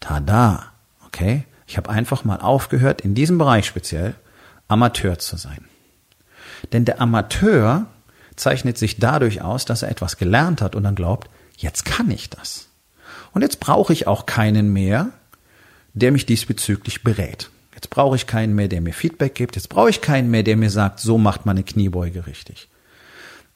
Tada, 0.00 0.64
okay? 1.06 1.44
Ich 1.66 1.76
habe 1.76 1.90
einfach 1.90 2.24
mal 2.24 2.40
aufgehört, 2.40 3.00
in 3.02 3.14
diesem 3.14 3.38
Bereich 3.38 3.66
speziell 3.66 4.14
Amateur 4.66 5.18
zu 5.18 5.36
sein. 5.36 5.64
Denn 6.72 6.84
der 6.84 7.00
Amateur 7.00 7.86
zeichnet 8.36 8.78
sich 8.78 8.98
dadurch 8.98 9.42
aus, 9.42 9.64
dass 9.64 9.82
er 9.82 9.90
etwas 9.90 10.16
gelernt 10.16 10.60
hat 10.60 10.74
und 10.74 10.82
dann 10.82 10.96
glaubt, 10.96 11.30
jetzt 11.56 11.84
kann 11.84 12.10
ich 12.10 12.30
das. 12.30 12.68
Und 13.32 13.42
jetzt 13.42 13.60
brauche 13.60 13.92
ich 13.92 14.06
auch 14.06 14.26
keinen 14.26 14.72
mehr, 14.72 15.10
der 15.94 16.12
mich 16.12 16.26
diesbezüglich 16.26 17.02
berät. 17.02 17.50
Jetzt 17.74 17.90
brauche 17.90 18.16
ich 18.16 18.26
keinen 18.26 18.54
mehr, 18.54 18.68
der 18.68 18.80
mir 18.80 18.92
Feedback 18.92 19.34
gibt. 19.34 19.56
Jetzt 19.56 19.68
brauche 19.68 19.90
ich 19.90 20.00
keinen 20.00 20.30
mehr, 20.30 20.42
der 20.42 20.56
mir 20.56 20.70
sagt, 20.70 21.00
so 21.00 21.18
macht 21.18 21.46
man 21.46 21.56
eine 21.56 21.64
Kniebeuge 21.64 22.26
richtig. 22.26 22.68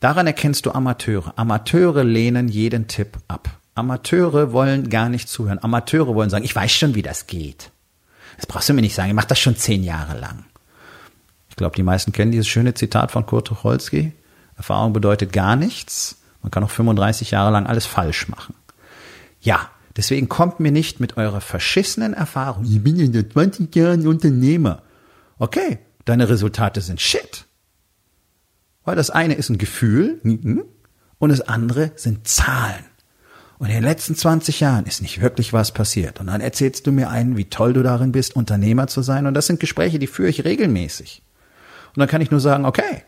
Daran 0.00 0.26
erkennst 0.26 0.64
du 0.64 0.70
Amateure. 0.70 1.32
Amateure 1.36 2.04
lehnen 2.04 2.48
jeden 2.48 2.86
Tipp 2.86 3.18
ab. 3.26 3.50
Amateure 3.74 4.52
wollen 4.52 4.90
gar 4.90 5.08
nicht 5.08 5.28
zuhören. 5.28 5.62
Amateure 5.62 6.14
wollen 6.14 6.30
sagen, 6.30 6.44
ich 6.44 6.54
weiß 6.54 6.72
schon, 6.72 6.94
wie 6.94 7.02
das 7.02 7.26
geht. 7.26 7.70
Das 8.36 8.46
brauchst 8.46 8.68
du 8.68 8.74
mir 8.74 8.82
nicht 8.82 8.94
sagen, 8.94 9.08
ich 9.08 9.14
mache 9.14 9.28
das 9.28 9.40
schon 9.40 9.56
zehn 9.56 9.82
Jahre 9.82 10.18
lang. 10.18 10.44
Ich 11.48 11.56
glaube, 11.56 11.74
die 11.74 11.82
meisten 11.82 12.12
kennen 12.12 12.30
dieses 12.30 12.46
schöne 12.46 12.74
Zitat 12.74 13.10
von 13.10 13.26
Kurt 13.26 13.48
Tucholsky. 13.48 14.12
Erfahrung 14.56 14.92
bedeutet 14.92 15.32
gar 15.32 15.56
nichts. 15.56 16.18
Man 16.42 16.50
kann 16.52 16.62
auch 16.62 16.70
35 16.70 17.32
Jahre 17.32 17.50
lang 17.50 17.66
alles 17.66 17.86
falsch 17.86 18.28
machen. 18.28 18.54
Ja, 19.40 19.70
deswegen 19.98 20.30
kommt 20.30 20.60
mir 20.60 20.72
nicht 20.72 21.00
mit 21.00 21.18
eurer 21.18 21.42
verschissenen 21.42 22.14
Erfahrung. 22.14 22.64
Ich 22.64 22.82
bin 22.82 22.98
in 22.98 23.12
der 23.12 23.28
20 23.28 23.74
Jahren 23.74 24.06
Unternehmer. 24.06 24.82
Okay, 25.38 25.78
deine 26.06 26.30
Resultate 26.30 26.80
sind 26.80 27.00
shit. 27.00 27.44
Weil 28.84 28.96
das 28.96 29.10
eine 29.10 29.34
ist 29.34 29.50
ein 29.50 29.58
Gefühl 29.58 30.20
hm, 30.22 30.64
und 31.18 31.28
das 31.28 31.42
andere 31.42 31.92
sind 31.96 32.26
Zahlen. 32.26 32.84
Und 33.58 33.68
in 33.68 33.74
den 33.74 33.84
letzten 33.84 34.14
20 34.14 34.60
Jahren 34.60 34.86
ist 34.86 35.02
nicht 35.02 35.20
wirklich 35.20 35.52
was 35.52 35.72
passiert. 35.72 36.20
Und 36.20 36.28
dann 36.28 36.40
erzählst 36.40 36.86
du 36.86 36.92
mir 36.92 37.10
einen, 37.10 37.36
wie 37.36 37.46
toll 37.46 37.72
du 37.72 37.82
darin 37.82 38.12
bist, 38.12 38.36
Unternehmer 38.36 38.86
zu 38.86 39.02
sein. 39.02 39.26
Und 39.26 39.34
das 39.34 39.48
sind 39.48 39.58
Gespräche, 39.58 39.98
die 39.98 40.06
führe 40.06 40.28
ich 40.28 40.44
regelmäßig. 40.44 41.22
Und 41.88 41.98
dann 41.98 42.08
kann 42.08 42.20
ich 42.20 42.30
nur 42.30 42.40
sagen, 42.40 42.64
okay, 42.64 43.02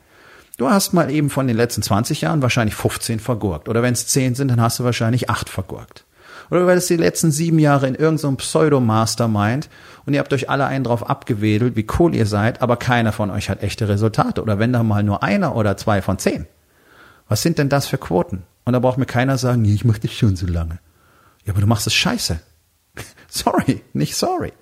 du 0.57 0.68
hast 0.68 0.92
mal 0.92 1.09
eben 1.11 1.31
von 1.31 1.46
den 1.46 1.57
letzten 1.57 1.83
20 1.83 2.22
Jahren 2.22 2.42
wahrscheinlich 2.42 2.74
15 2.74 3.20
vergurkt. 3.20 3.68
Oder 3.68 3.83
wenn 3.83 3.92
es 3.92 4.09
10 4.09 4.35
sind, 4.35 4.48
dann 4.48 4.61
hast 4.61 4.81
du 4.81 4.85
wahrscheinlich 4.85 5.31
8 5.31 5.48
vergurkt. 5.48 6.05
Oder 6.51 6.67
weil 6.67 6.79
es 6.79 6.87
die 6.87 6.97
letzten 6.97 7.31
sieben 7.31 7.59
Jahre 7.59 7.87
in 7.87 7.95
irgendeinem 7.95 8.33
so 8.33 8.37
Pseudo-Mastermind 8.37 9.69
und 10.05 10.15
ihr 10.15 10.21
habt 10.21 10.33
euch 10.33 10.51
alle 10.51 10.67
einen 10.67 10.85
drauf 10.85 11.09
abgewedelt, 11.09 11.77
wie 11.77 11.87
cool 11.99 12.15
ihr 12.15 12.27
seid, 12.27 12.61
aber 12.61 12.77
keiner 12.77 13.13
von 13.13 13.31
euch 13.31 13.49
hat 13.49 13.63
echte 13.63 13.89
Resultate. 13.89 14.43
Oder 14.43 14.59
wenn 14.59 14.73
da 14.73 14.83
mal 14.83 15.03
nur 15.03 15.23
einer 15.23 15.55
oder 15.55 15.77
zwei 15.77 16.03
von 16.03 16.19
zehn. 16.19 16.47
Was 17.29 17.43
sind 17.43 17.59
denn 17.59 17.69
das 17.69 17.87
für 17.87 17.99
Quoten? 17.99 18.43
Und 18.65 18.73
da 18.73 18.81
braucht 18.81 18.99
mir 18.99 19.07
keiner 19.07 19.39
sagen, 19.39 19.63
nee, 19.63 19.75
ich 19.75 19.85
mache 19.85 20.01
das 20.01 20.13
schon 20.13 20.37
so 20.37 20.47
lange. 20.47 20.81
Ja, 21.45 21.53
aber 21.53 21.61
du 21.61 21.67
machst 21.67 21.87
es 21.87 21.95
scheiße. 21.95 22.41
sorry, 23.29 23.83
nicht 23.93 24.17
sorry. 24.17 24.53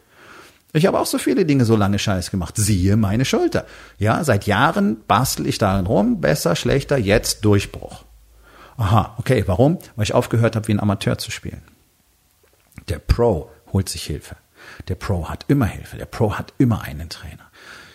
Ich 0.74 0.86
habe 0.86 0.98
auch 0.98 1.06
so 1.06 1.16
viele 1.16 1.46
Dinge 1.46 1.64
so 1.64 1.76
lange 1.76 1.98
scheiße 1.98 2.30
gemacht. 2.30 2.54
Siehe 2.56 2.96
meine 2.96 3.24
Schulter. 3.24 3.64
Ja, 3.96 4.22
seit 4.22 4.46
Jahren 4.46 4.98
bastel 5.08 5.46
ich 5.46 5.56
darin 5.56 5.86
rum, 5.86 6.20
besser, 6.20 6.54
schlechter, 6.56 6.98
jetzt 6.98 7.44
Durchbruch. 7.44 8.04
Aha, 8.76 9.14
okay, 9.18 9.44
warum? 9.46 9.78
Weil 9.96 10.04
ich 10.04 10.14
aufgehört 10.14 10.54
habe, 10.54 10.68
wie 10.68 10.72
ein 10.72 10.80
Amateur 10.80 11.16
zu 11.16 11.30
spielen. 11.30 11.62
Der 12.88 12.98
Pro 12.98 13.50
holt 13.72 13.88
sich 13.88 14.04
Hilfe. 14.04 14.36
Der 14.88 14.94
Pro 14.94 15.28
hat 15.28 15.44
immer 15.48 15.66
Hilfe. 15.66 15.96
Der 15.96 16.06
Pro 16.06 16.34
hat 16.34 16.52
immer 16.58 16.82
einen 16.82 17.08
Trainer. 17.08 17.50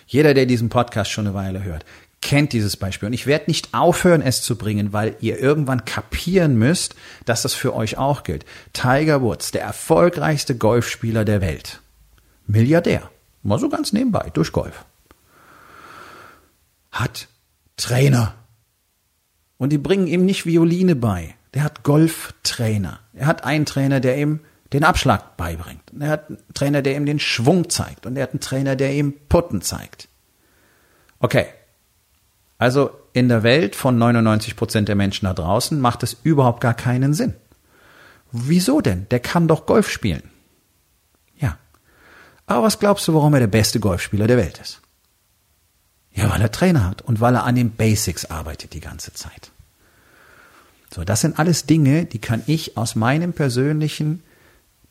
Jeder, 0.06 0.34
der 0.34 0.46
diesen 0.46 0.68
Podcast 0.68 1.10
schon 1.10 1.26
eine 1.26 1.34
Weile 1.34 1.62
hört, 1.64 1.84
kennt 2.20 2.52
dieses 2.52 2.76
Beispiel. 2.76 3.08
Und 3.08 3.12
ich 3.12 3.26
werde 3.26 3.44
nicht 3.48 3.74
aufhören, 3.74 4.22
es 4.22 4.42
zu 4.42 4.56
bringen, 4.56 4.92
weil 4.92 5.16
ihr 5.20 5.38
irgendwann 5.38 5.84
kapieren 5.84 6.56
müsst, 6.56 6.94
dass 7.26 7.42
das 7.42 7.54
für 7.54 7.74
euch 7.74 7.98
auch 7.98 8.22
gilt. 8.22 8.44
Tiger 8.72 9.20
Woods, 9.22 9.50
der 9.50 9.62
erfolgreichste 9.62 10.56
Golfspieler 10.56 11.24
der 11.24 11.40
Welt. 11.40 11.80
Milliardär. 12.46 13.10
Mal 13.42 13.58
so 13.58 13.68
ganz 13.68 13.92
nebenbei, 13.92 14.30
durch 14.32 14.52
Golf. 14.52 14.86
Hat 16.90 17.28
Trainer. 17.76 18.34
Und 19.58 19.70
die 19.70 19.78
bringen 19.78 20.06
ihm 20.06 20.24
nicht 20.24 20.46
Violine 20.46 20.96
bei. 20.96 21.34
Der 21.52 21.62
hat 21.62 21.82
Golftrainer. 21.82 23.00
Er 23.12 23.26
hat 23.26 23.44
einen 23.44 23.66
Trainer, 23.66 24.00
der 24.00 24.16
ihm 24.18 24.40
den 24.74 24.84
Abschlag 24.84 25.36
beibringt. 25.36 25.92
Und 25.92 26.02
er 26.02 26.10
hat 26.10 26.28
einen 26.28 26.38
Trainer, 26.52 26.82
der 26.82 26.96
ihm 26.96 27.06
den 27.06 27.20
Schwung 27.20 27.70
zeigt. 27.70 28.06
Und 28.06 28.16
er 28.16 28.24
hat 28.24 28.32
einen 28.32 28.40
Trainer, 28.40 28.74
der 28.74 28.92
ihm 28.92 29.14
Putten 29.28 29.62
zeigt. 29.62 30.08
Okay. 31.20 31.46
Also 32.58 32.90
in 33.12 33.28
der 33.28 33.44
Welt 33.44 33.76
von 33.76 33.96
99 33.96 34.56
Prozent 34.56 34.88
der 34.88 34.96
Menschen 34.96 35.26
da 35.26 35.32
draußen 35.32 35.80
macht 35.80 36.02
es 36.02 36.16
überhaupt 36.24 36.60
gar 36.60 36.74
keinen 36.74 37.14
Sinn. 37.14 37.34
Wieso 38.32 38.80
denn? 38.80 39.06
Der 39.10 39.20
kann 39.20 39.46
doch 39.46 39.64
Golf 39.64 39.88
spielen. 39.88 40.24
Ja. 41.36 41.56
Aber 42.46 42.64
was 42.64 42.80
glaubst 42.80 43.06
du, 43.06 43.14
warum 43.14 43.32
er 43.34 43.40
der 43.40 43.46
beste 43.46 43.78
Golfspieler 43.78 44.26
der 44.26 44.38
Welt 44.38 44.58
ist? 44.58 44.80
Ja, 46.10 46.30
weil 46.30 46.40
er 46.40 46.50
Trainer 46.50 46.84
hat 46.84 47.02
und 47.02 47.20
weil 47.20 47.36
er 47.36 47.44
an 47.44 47.54
den 47.54 47.70
Basics 47.70 48.24
arbeitet 48.24 48.72
die 48.72 48.80
ganze 48.80 49.12
Zeit. 49.12 49.52
So, 50.90 51.04
das 51.04 51.20
sind 51.20 51.38
alles 51.38 51.66
Dinge, 51.66 52.06
die 52.06 52.20
kann 52.20 52.42
ich 52.46 52.76
aus 52.76 52.96
meinem 52.96 53.32
persönlichen 53.32 54.22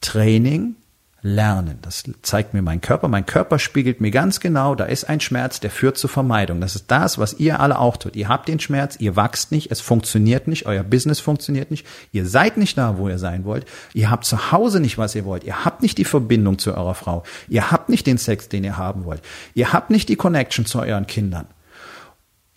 Training 0.04 0.76
lernen. 1.24 1.80
Das 1.82 2.04
zeigt 2.22 2.54
mir 2.54 2.62
mein 2.62 2.82
Körper. 2.82 3.08
Mein 3.08 3.26
Körper 3.26 3.58
spiegelt 3.58 4.02
mir 4.02 4.12
ganz 4.12 4.42
genau, 4.42 4.76
da 4.76 4.84
ist 4.84 5.06
ein 5.06 5.22
Schmerz, 5.22 5.62
der 5.62 5.72
führt 5.72 5.98
zur 5.98 6.10
Vermeidung. 6.10 6.60
Das 6.60 6.76
ist 6.76 6.92
das, 6.92 7.18
was 7.18 7.34
ihr 7.40 7.62
alle 7.62 7.80
auch 7.80 7.96
tut. 7.96 8.16
Ihr 8.18 8.28
habt 8.28 8.50
den 8.50 8.60
Schmerz, 8.60 8.98
ihr 9.00 9.16
wachst 9.16 9.52
nicht, 9.52 9.72
es 9.72 9.80
funktioniert 9.80 10.48
nicht, 10.48 10.66
euer 10.66 10.84
Business 10.84 11.22
funktioniert 11.22 11.72
nicht, 11.72 11.88
ihr 12.12 12.28
seid 12.28 12.58
nicht 12.58 12.78
da, 12.78 12.98
wo 12.98 13.08
ihr 13.08 13.18
sein 13.18 13.46
wollt, 13.46 13.66
ihr 13.94 14.12
habt 14.12 14.26
zu 14.26 14.52
Hause 14.52 14.82
nicht, 14.82 14.98
was 14.98 15.16
ihr 15.16 15.24
wollt, 15.24 15.46
ihr 15.46 15.64
habt 15.64 15.82
nicht 15.82 15.98
die 15.98 16.06
Verbindung 16.06 16.60
zu 16.60 16.76
eurer 16.76 16.94
Frau, 16.94 17.24
ihr 17.48 17.72
habt 17.72 17.88
nicht 17.88 18.06
den 18.06 18.18
Sex, 18.18 18.50
den 18.50 18.66
ihr 18.66 18.78
haben 18.78 19.06
wollt, 19.06 19.22
ihr 19.54 19.72
habt 19.72 19.90
nicht 19.90 20.10
die 20.10 20.18
Connection 20.18 20.66
zu 20.66 20.80
euren 20.80 21.08
Kindern. 21.08 21.48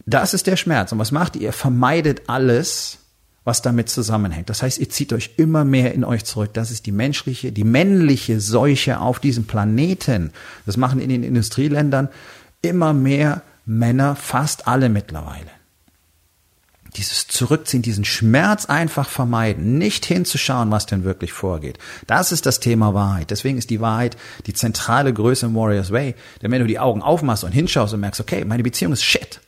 Das 0.07 0.35
ist 0.35 0.47
der 0.47 0.57
Schmerz. 0.57 0.93
Und 0.93 1.01
was 1.01 1.11
macht 1.11 1.35
ihr? 1.35 1.43
Ihr 1.43 1.53
vermeidet 1.53 2.23
alles, 2.29 2.99
was 3.47 3.63
damit 3.63 3.89
zusammenhängt. 3.89 4.51
Das 4.51 4.63
heißt, 4.63 4.79
ihr 4.79 4.91
zieht 4.91 5.13
euch 5.13 5.31
immer 5.37 5.65
mehr 5.65 5.95
in 5.95 6.03
euch 6.03 6.25
zurück. 6.25 6.53
Das 6.53 6.73
ist 6.73 6.85
die 6.85 6.93
menschliche, 6.93 7.53
die 7.53 7.63
männliche 7.63 8.41
Seuche 8.41 8.99
auf 9.01 9.21
diesem 9.21 9.45
Planeten. 9.45 10.33
Das 10.67 10.77
machen 10.77 11.01
in 11.01 11.09
den 11.09 11.23
Industrieländern 11.23 12.09
immer 12.61 12.93
mehr 12.93 13.43
Männer, 13.65 14.17
fast 14.17 14.67
alle 14.67 14.89
mittlerweile. 14.89 15.47
Dieses 16.97 17.29
Zurückziehen, 17.29 17.83
diesen 17.83 18.05
Schmerz 18.05 18.67
einfach 18.67 19.09
vermeiden, 19.09 19.79
nicht 19.79 20.07
hinzuschauen, 20.07 20.73
was 20.73 20.87
denn 20.87 21.05
wirklich 21.05 21.33
vorgeht. 21.33 21.79
Das 22.09 22.33
ist 22.33 22.47
das 22.47 22.59
Thema 22.59 22.95
Wahrheit. 22.95 23.31
Deswegen 23.31 23.59
ist 23.59 23.71
die 23.71 23.81
Wahrheit 23.81 24.17
die 24.47 24.55
zentrale 24.55 25.13
Größe 25.13 25.47
im 25.47 25.55
Warriors 25.55 25.93
Way. 25.93 26.17
Denn 26.43 26.51
wenn 26.51 26.63
du 26.63 26.67
die 26.67 26.81
Augen 26.81 27.03
aufmachst 27.03 27.45
und 27.45 27.53
hinschaust 27.53 27.95
und 27.95 28.01
merkst, 28.01 28.21
okay, 28.21 28.45
meine 28.45 28.65
Beziehung 28.65 28.93
ist 28.93 29.05
shit, 29.05 29.41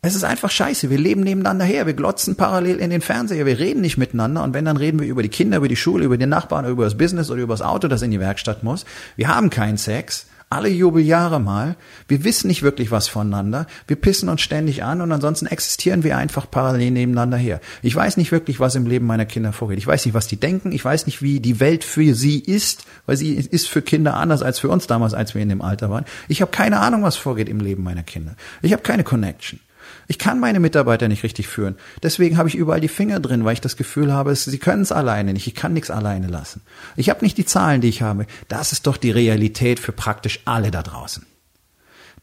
es 0.00 0.14
ist 0.14 0.24
einfach 0.24 0.50
scheiße. 0.50 0.90
Wir 0.90 0.98
leben 0.98 1.22
nebeneinander 1.22 1.64
her. 1.64 1.86
Wir 1.86 1.94
glotzen 1.94 2.36
parallel 2.36 2.76
in 2.76 2.90
den 2.90 3.00
Fernseher. 3.00 3.46
Wir 3.46 3.58
reden 3.58 3.80
nicht 3.80 3.98
miteinander. 3.98 4.44
Und 4.44 4.54
wenn, 4.54 4.64
dann 4.64 4.76
reden 4.76 5.00
wir 5.00 5.08
über 5.08 5.22
die 5.22 5.28
Kinder, 5.28 5.56
über 5.56 5.68
die 5.68 5.76
Schule, 5.76 6.04
über 6.04 6.16
den 6.16 6.28
Nachbarn, 6.28 6.66
über 6.66 6.84
das 6.84 6.96
Business 6.96 7.30
oder 7.30 7.42
über 7.42 7.54
das 7.54 7.62
Auto, 7.62 7.88
das 7.88 8.02
in 8.02 8.12
die 8.12 8.20
Werkstatt 8.20 8.62
muss. 8.62 8.84
Wir 9.16 9.28
haben 9.28 9.50
keinen 9.50 9.76
Sex. 9.76 10.26
Alle 10.50 10.68
Jubeljahre 10.70 11.40
mal. 11.40 11.76
Wir 12.06 12.24
wissen 12.24 12.46
nicht 12.46 12.62
wirklich 12.62 12.90
was 12.90 13.06
voneinander. 13.08 13.66
Wir 13.86 13.96
pissen 13.96 14.30
uns 14.30 14.40
ständig 14.40 14.82
an 14.82 15.02
und 15.02 15.12
ansonsten 15.12 15.44
existieren 15.44 16.04
wir 16.04 16.16
einfach 16.16 16.50
parallel 16.50 16.92
nebeneinander 16.92 17.36
her. 17.36 17.60
Ich 17.82 17.94
weiß 17.94 18.16
nicht 18.16 18.32
wirklich, 18.32 18.58
was 18.58 18.74
im 18.74 18.86
Leben 18.86 19.04
meiner 19.04 19.26
Kinder 19.26 19.52
vorgeht. 19.52 19.76
Ich 19.76 19.86
weiß 19.86 20.06
nicht, 20.06 20.14
was 20.14 20.26
die 20.26 20.38
denken. 20.40 20.72
Ich 20.72 20.82
weiß 20.82 21.04
nicht, 21.04 21.20
wie 21.20 21.40
die 21.40 21.60
Welt 21.60 21.84
für 21.84 22.14
sie 22.14 22.38
ist, 22.38 22.86
weil 23.04 23.18
sie 23.18 23.34
ist 23.34 23.68
für 23.68 23.82
Kinder 23.82 24.14
anders 24.14 24.42
als 24.42 24.58
für 24.58 24.70
uns 24.70 24.86
damals, 24.86 25.12
als 25.12 25.34
wir 25.34 25.42
in 25.42 25.50
dem 25.50 25.60
Alter 25.60 25.90
waren. 25.90 26.06
Ich 26.28 26.40
habe 26.40 26.50
keine 26.50 26.80
Ahnung, 26.80 27.02
was 27.02 27.16
vorgeht 27.16 27.50
im 27.50 27.60
Leben 27.60 27.82
meiner 27.82 28.02
Kinder. 28.02 28.34
Ich 28.62 28.72
habe 28.72 28.82
keine 28.82 29.04
Connection. 29.04 29.60
Ich 30.10 30.18
kann 30.18 30.40
meine 30.40 30.58
Mitarbeiter 30.58 31.06
nicht 31.06 31.22
richtig 31.22 31.48
führen. 31.48 31.76
Deswegen 32.02 32.38
habe 32.38 32.48
ich 32.48 32.54
überall 32.54 32.80
die 32.80 32.88
Finger 32.88 33.20
drin, 33.20 33.44
weil 33.44 33.52
ich 33.52 33.60
das 33.60 33.76
Gefühl 33.76 34.10
habe, 34.10 34.34
sie 34.34 34.58
können 34.58 34.80
es 34.80 34.90
alleine 34.90 35.34
nicht. 35.34 35.46
Ich 35.46 35.54
kann 35.54 35.74
nichts 35.74 35.90
alleine 35.90 36.28
lassen. 36.28 36.62
Ich 36.96 37.10
habe 37.10 37.22
nicht 37.22 37.36
die 37.36 37.44
Zahlen, 37.44 37.82
die 37.82 37.90
ich 37.90 38.00
habe. 38.00 38.26
Das 38.48 38.72
ist 38.72 38.86
doch 38.86 38.96
die 38.96 39.10
Realität 39.10 39.78
für 39.78 39.92
praktisch 39.92 40.40
alle 40.46 40.70
da 40.70 40.82
draußen. 40.82 41.26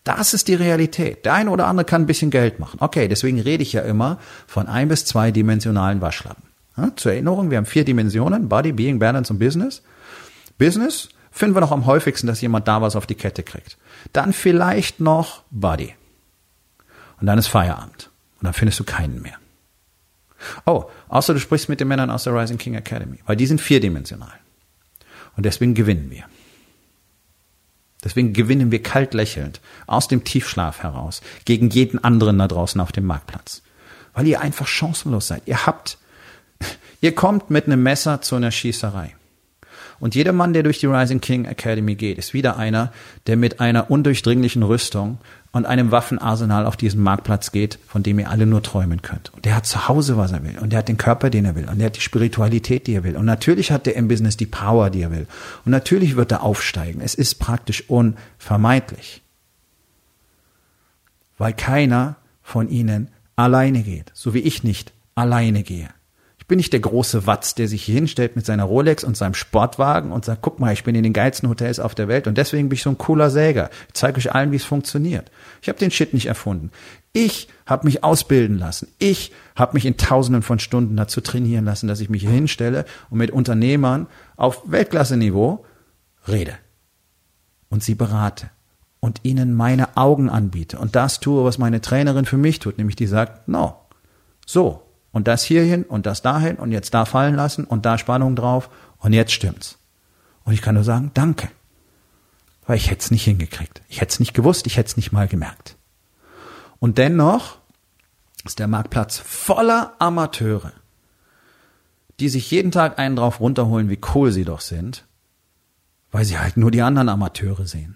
Das 0.03 0.33
ist 0.33 0.47
die 0.47 0.55
Realität. 0.55 1.25
Der 1.25 1.33
eine 1.33 1.51
oder 1.51 1.67
andere 1.67 1.85
kann 1.85 2.01
ein 2.01 2.07
bisschen 2.07 2.31
Geld 2.31 2.59
machen. 2.59 2.77
Okay, 2.79 3.07
deswegen 3.07 3.39
rede 3.39 3.61
ich 3.61 3.73
ja 3.73 3.81
immer 3.81 4.19
von 4.47 4.67
ein 4.67 4.87
bis 4.87 5.05
zwei 5.05 5.29
dimensionalen 5.29 6.01
Waschlappen. 6.01 6.43
Ja, 6.77 6.91
zur 6.95 7.13
Erinnerung, 7.13 7.51
wir 7.51 7.57
haben 7.57 7.65
vier 7.65 7.85
Dimensionen, 7.85 8.49
Body, 8.49 8.71
Being, 8.71 8.97
Balance 8.97 9.31
und 9.31 9.37
Business. 9.37 9.83
Business 10.57 11.09
finden 11.31 11.55
wir 11.55 11.61
noch 11.61 11.71
am 11.71 11.85
häufigsten, 11.85 12.25
dass 12.25 12.41
jemand 12.41 12.67
da 12.67 12.81
was 12.81 12.95
auf 12.95 13.05
die 13.05 13.15
Kette 13.15 13.43
kriegt. 13.43 13.77
Dann 14.11 14.33
vielleicht 14.33 14.99
noch 14.99 15.43
Body. 15.51 15.93
Und 17.25 17.29
dann 17.29 17.39
ist 17.39 17.47
Feierabend. 17.47 18.11
Und 18.37 18.43
dann 18.43 18.53
findest 18.53 18.79
du 18.79 18.83
keinen 18.83 19.19
mehr. 19.19 19.39
Oh, 20.67 20.85
außer 21.07 21.33
du 21.33 21.39
sprichst 21.39 21.69
mit 21.69 21.79
den 21.79 21.87
Männern 21.87 22.11
aus 22.11 22.25
der 22.25 22.35
Rising 22.35 22.59
King 22.59 22.75
Academy, 22.75 23.17
weil 23.25 23.35
die 23.35 23.47
sind 23.47 23.59
vierdimensional. 23.59 24.39
Und 25.35 25.43
deswegen 25.43 25.73
gewinnen 25.73 26.11
wir. 26.11 26.25
Deswegen 28.03 28.33
gewinnen 28.33 28.71
wir 28.71 28.83
kalt 28.83 29.15
lächelnd 29.15 29.59
aus 29.87 30.07
dem 30.07 30.23
Tiefschlaf 30.23 30.83
heraus 30.83 31.21
gegen 31.45 31.71
jeden 31.71 32.03
anderen 32.03 32.37
da 32.37 32.47
draußen 32.47 32.79
auf 32.79 32.91
dem 32.91 33.07
Marktplatz. 33.07 33.63
Weil 34.13 34.27
ihr 34.27 34.39
einfach 34.39 34.67
chancenlos 34.67 35.25
seid. 35.25 35.41
Ihr 35.47 35.65
habt, 35.65 35.97
ihr 37.01 37.15
kommt 37.15 37.49
mit 37.49 37.65
einem 37.65 37.81
Messer 37.81 38.21
zu 38.21 38.35
einer 38.35 38.51
Schießerei. 38.51 39.15
Und 39.99 40.13
jeder 40.13 40.33
Mann, 40.33 40.53
der 40.53 40.61
durch 40.61 40.79
die 40.79 40.85
Rising 40.85 41.21
King 41.21 41.45
Academy 41.45 41.95
geht, 41.95 42.19
ist 42.19 42.35
wieder 42.35 42.57
einer, 42.57 42.93
der 43.25 43.35
mit 43.35 43.61
einer 43.61 43.89
undurchdringlichen 43.89 44.61
Rüstung 44.61 45.17
und 45.55 45.65
einem 45.65 45.89
Waffenarsenal 45.89 46.65
auf 46.65 46.75
diesen 46.75 47.01
Marktplatz 47.01 47.53
geht, 47.53 47.79
von 47.87 48.03
dem 48.03 48.19
ihr 48.19 48.29
alle 48.29 48.45
nur 48.45 48.61
träumen 48.61 49.01
könnt. 49.01 49.33
Und 49.33 49.45
der 49.45 49.55
hat 49.55 49.65
zu 49.65 49.87
Hause, 49.87 50.17
was 50.17 50.33
er 50.33 50.43
will. 50.43 50.59
Und 50.59 50.73
der 50.73 50.79
hat 50.79 50.89
den 50.89 50.97
Körper, 50.97 51.29
den 51.29 51.45
er 51.45 51.55
will. 51.55 51.69
Und 51.69 51.79
der 51.79 51.85
hat 51.85 51.95
die 51.95 52.01
Spiritualität, 52.01 52.87
die 52.87 52.93
er 52.93 53.05
will. 53.05 53.15
Und 53.15 53.23
natürlich 53.23 53.71
hat 53.71 53.85
der 53.85 53.95
im 53.95 54.09
Business 54.09 54.35
die 54.35 54.47
Power, 54.47 54.89
die 54.89 55.01
er 55.01 55.11
will. 55.11 55.27
Und 55.63 55.71
natürlich 55.71 56.17
wird 56.17 56.33
er 56.33 56.43
aufsteigen. 56.43 56.99
Es 56.99 57.15
ist 57.15 57.35
praktisch 57.35 57.89
unvermeidlich. 57.89 59.21
Weil 61.37 61.53
keiner 61.53 62.17
von 62.41 62.67
ihnen 62.67 63.07
alleine 63.37 63.81
geht. 63.83 64.11
So 64.13 64.33
wie 64.33 64.39
ich 64.39 64.65
nicht 64.65 64.91
alleine 65.15 65.63
gehe. 65.63 65.87
Ich 66.45 66.47
bin 66.47 66.57
nicht 66.57 66.73
der 66.73 66.79
große 66.79 67.25
Watz, 67.25 67.55
der 67.55 67.67
sich 67.67 67.81
hier 67.81 67.95
hinstellt 67.95 68.35
mit 68.35 68.45
seiner 68.45 68.65
Rolex 68.65 69.03
und 69.03 69.17
seinem 69.17 69.33
Sportwagen 69.33 70.11
und 70.11 70.25
sagt, 70.25 70.43
guck 70.43 70.59
mal, 70.59 70.73
ich 70.73 70.83
bin 70.83 70.93
in 70.93 71.01
den 71.01 71.11
geilsten 71.11 71.49
Hotels 71.49 71.79
auf 71.79 71.95
der 71.95 72.07
Welt 72.07 72.27
und 72.27 72.37
deswegen 72.37 72.69
bin 72.69 72.75
ich 72.75 72.83
so 72.83 72.91
ein 72.91 72.99
cooler 72.99 73.31
Säger. 73.31 73.71
Ich 73.87 73.95
zeige 73.95 74.19
euch 74.19 74.31
allen, 74.31 74.51
wie 74.51 74.57
es 74.57 74.63
funktioniert. 74.63 75.31
Ich 75.63 75.69
habe 75.69 75.79
den 75.79 75.89
Shit 75.89 76.13
nicht 76.13 76.27
erfunden. 76.27 76.69
Ich 77.13 77.47
habe 77.65 77.87
mich 77.87 78.03
ausbilden 78.03 78.59
lassen. 78.59 78.89
Ich 78.99 79.31
habe 79.55 79.73
mich 79.73 79.87
in 79.87 79.97
Tausenden 79.97 80.43
von 80.43 80.59
Stunden 80.59 80.95
dazu 80.95 81.19
trainieren 81.19 81.65
lassen, 81.65 81.87
dass 81.87 81.99
ich 81.99 82.11
mich 82.11 82.21
hier 82.21 82.29
hinstelle 82.29 82.85
und 83.09 83.17
mit 83.17 83.31
Unternehmern 83.31 84.05
auf 84.37 84.61
Weltklasse-Niveau 84.69 85.65
rede 86.27 86.53
und 87.69 87.83
sie 87.83 87.95
berate 87.95 88.51
und 88.99 89.21
ihnen 89.23 89.55
meine 89.55 89.97
Augen 89.97 90.29
anbiete 90.29 90.77
und 90.77 90.95
das 90.95 91.19
tue, 91.19 91.43
was 91.43 91.57
meine 91.57 91.81
Trainerin 91.81 92.25
für 92.25 92.37
mich 92.37 92.59
tut, 92.59 92.77
nämlich 92.77 92.97
die 92.97 93.07
sagt, 93.07 93.47
no, 93.47 93.77
so, 94.45 94.84
und 95.15 95.29
das 95.29 95.45
hierhin 95.45 95.83
und 95.83 96.05
das 96.05 96.21
dahin 96.21 96.57
und 96.57 96.73
jetzt 96.73 96.93
da 96.93 97.05
fallen 97.05 97.35
lassen 97.35 97.63
und 97.63 97.85
da 97.85 97.97
Spannung 97.97 98.35
drauf 98.35 98.69
und 98.97 99.13
jetzt 99.13 99.31
stimmt's. 99.31 99.77
Und 100.43 100.51
ich 100.51 100.61
kann 100.61 100.75
nur 100.75 100.83
sagen, 100.83 101.11
danke. 101.13 101.47
Weil 102.67 102.75
ich 102.75 102.91
hätte 102.91 102.99
es 102.99 103.11
nicht 103.11 103.23
hingekriegt. 103.23 103.81
Ich 103.87 104.01
hätte 104.01 104.11
es 104.11 104.19
nicht 104.19 104.33
gewusst, 104.33 104.67
ich 104.67 104.75
hätte 104.75 104.87
es 104.87 104.97
nicht 104.97 105.13
mal 105.13 105.29
gemerkt. 105.29 105.77
Und 106.79 106.97
dennoch 106.97 107.59
ist 108.43 108.59
der 108.59 108.67
Marktplatz 108.67 109.17
voller 109.17 109.93
Amateure, 109.99 110.73
die 112.19 112.27
sich 112.27 112.51
jeden 112.51 112.71
Tag 112.71 112.99
einen 112.99 113.15
drauf 113.15 113.39
runterholen, 113.39 113.89
wie 113.89 114.01
cool 114.13 114.33
sie 114.33 114.43
doch 114.43 114.59
sind, 114.59 115.05
weil 116.11 116.25
sie 116.25 116.39
halt 116.39 116.57
nur 116.57 116.71
die 116.71 116.81
anderen 116.81 117.07
Amateure 117.07 117.65
sehen. 117.65 117.95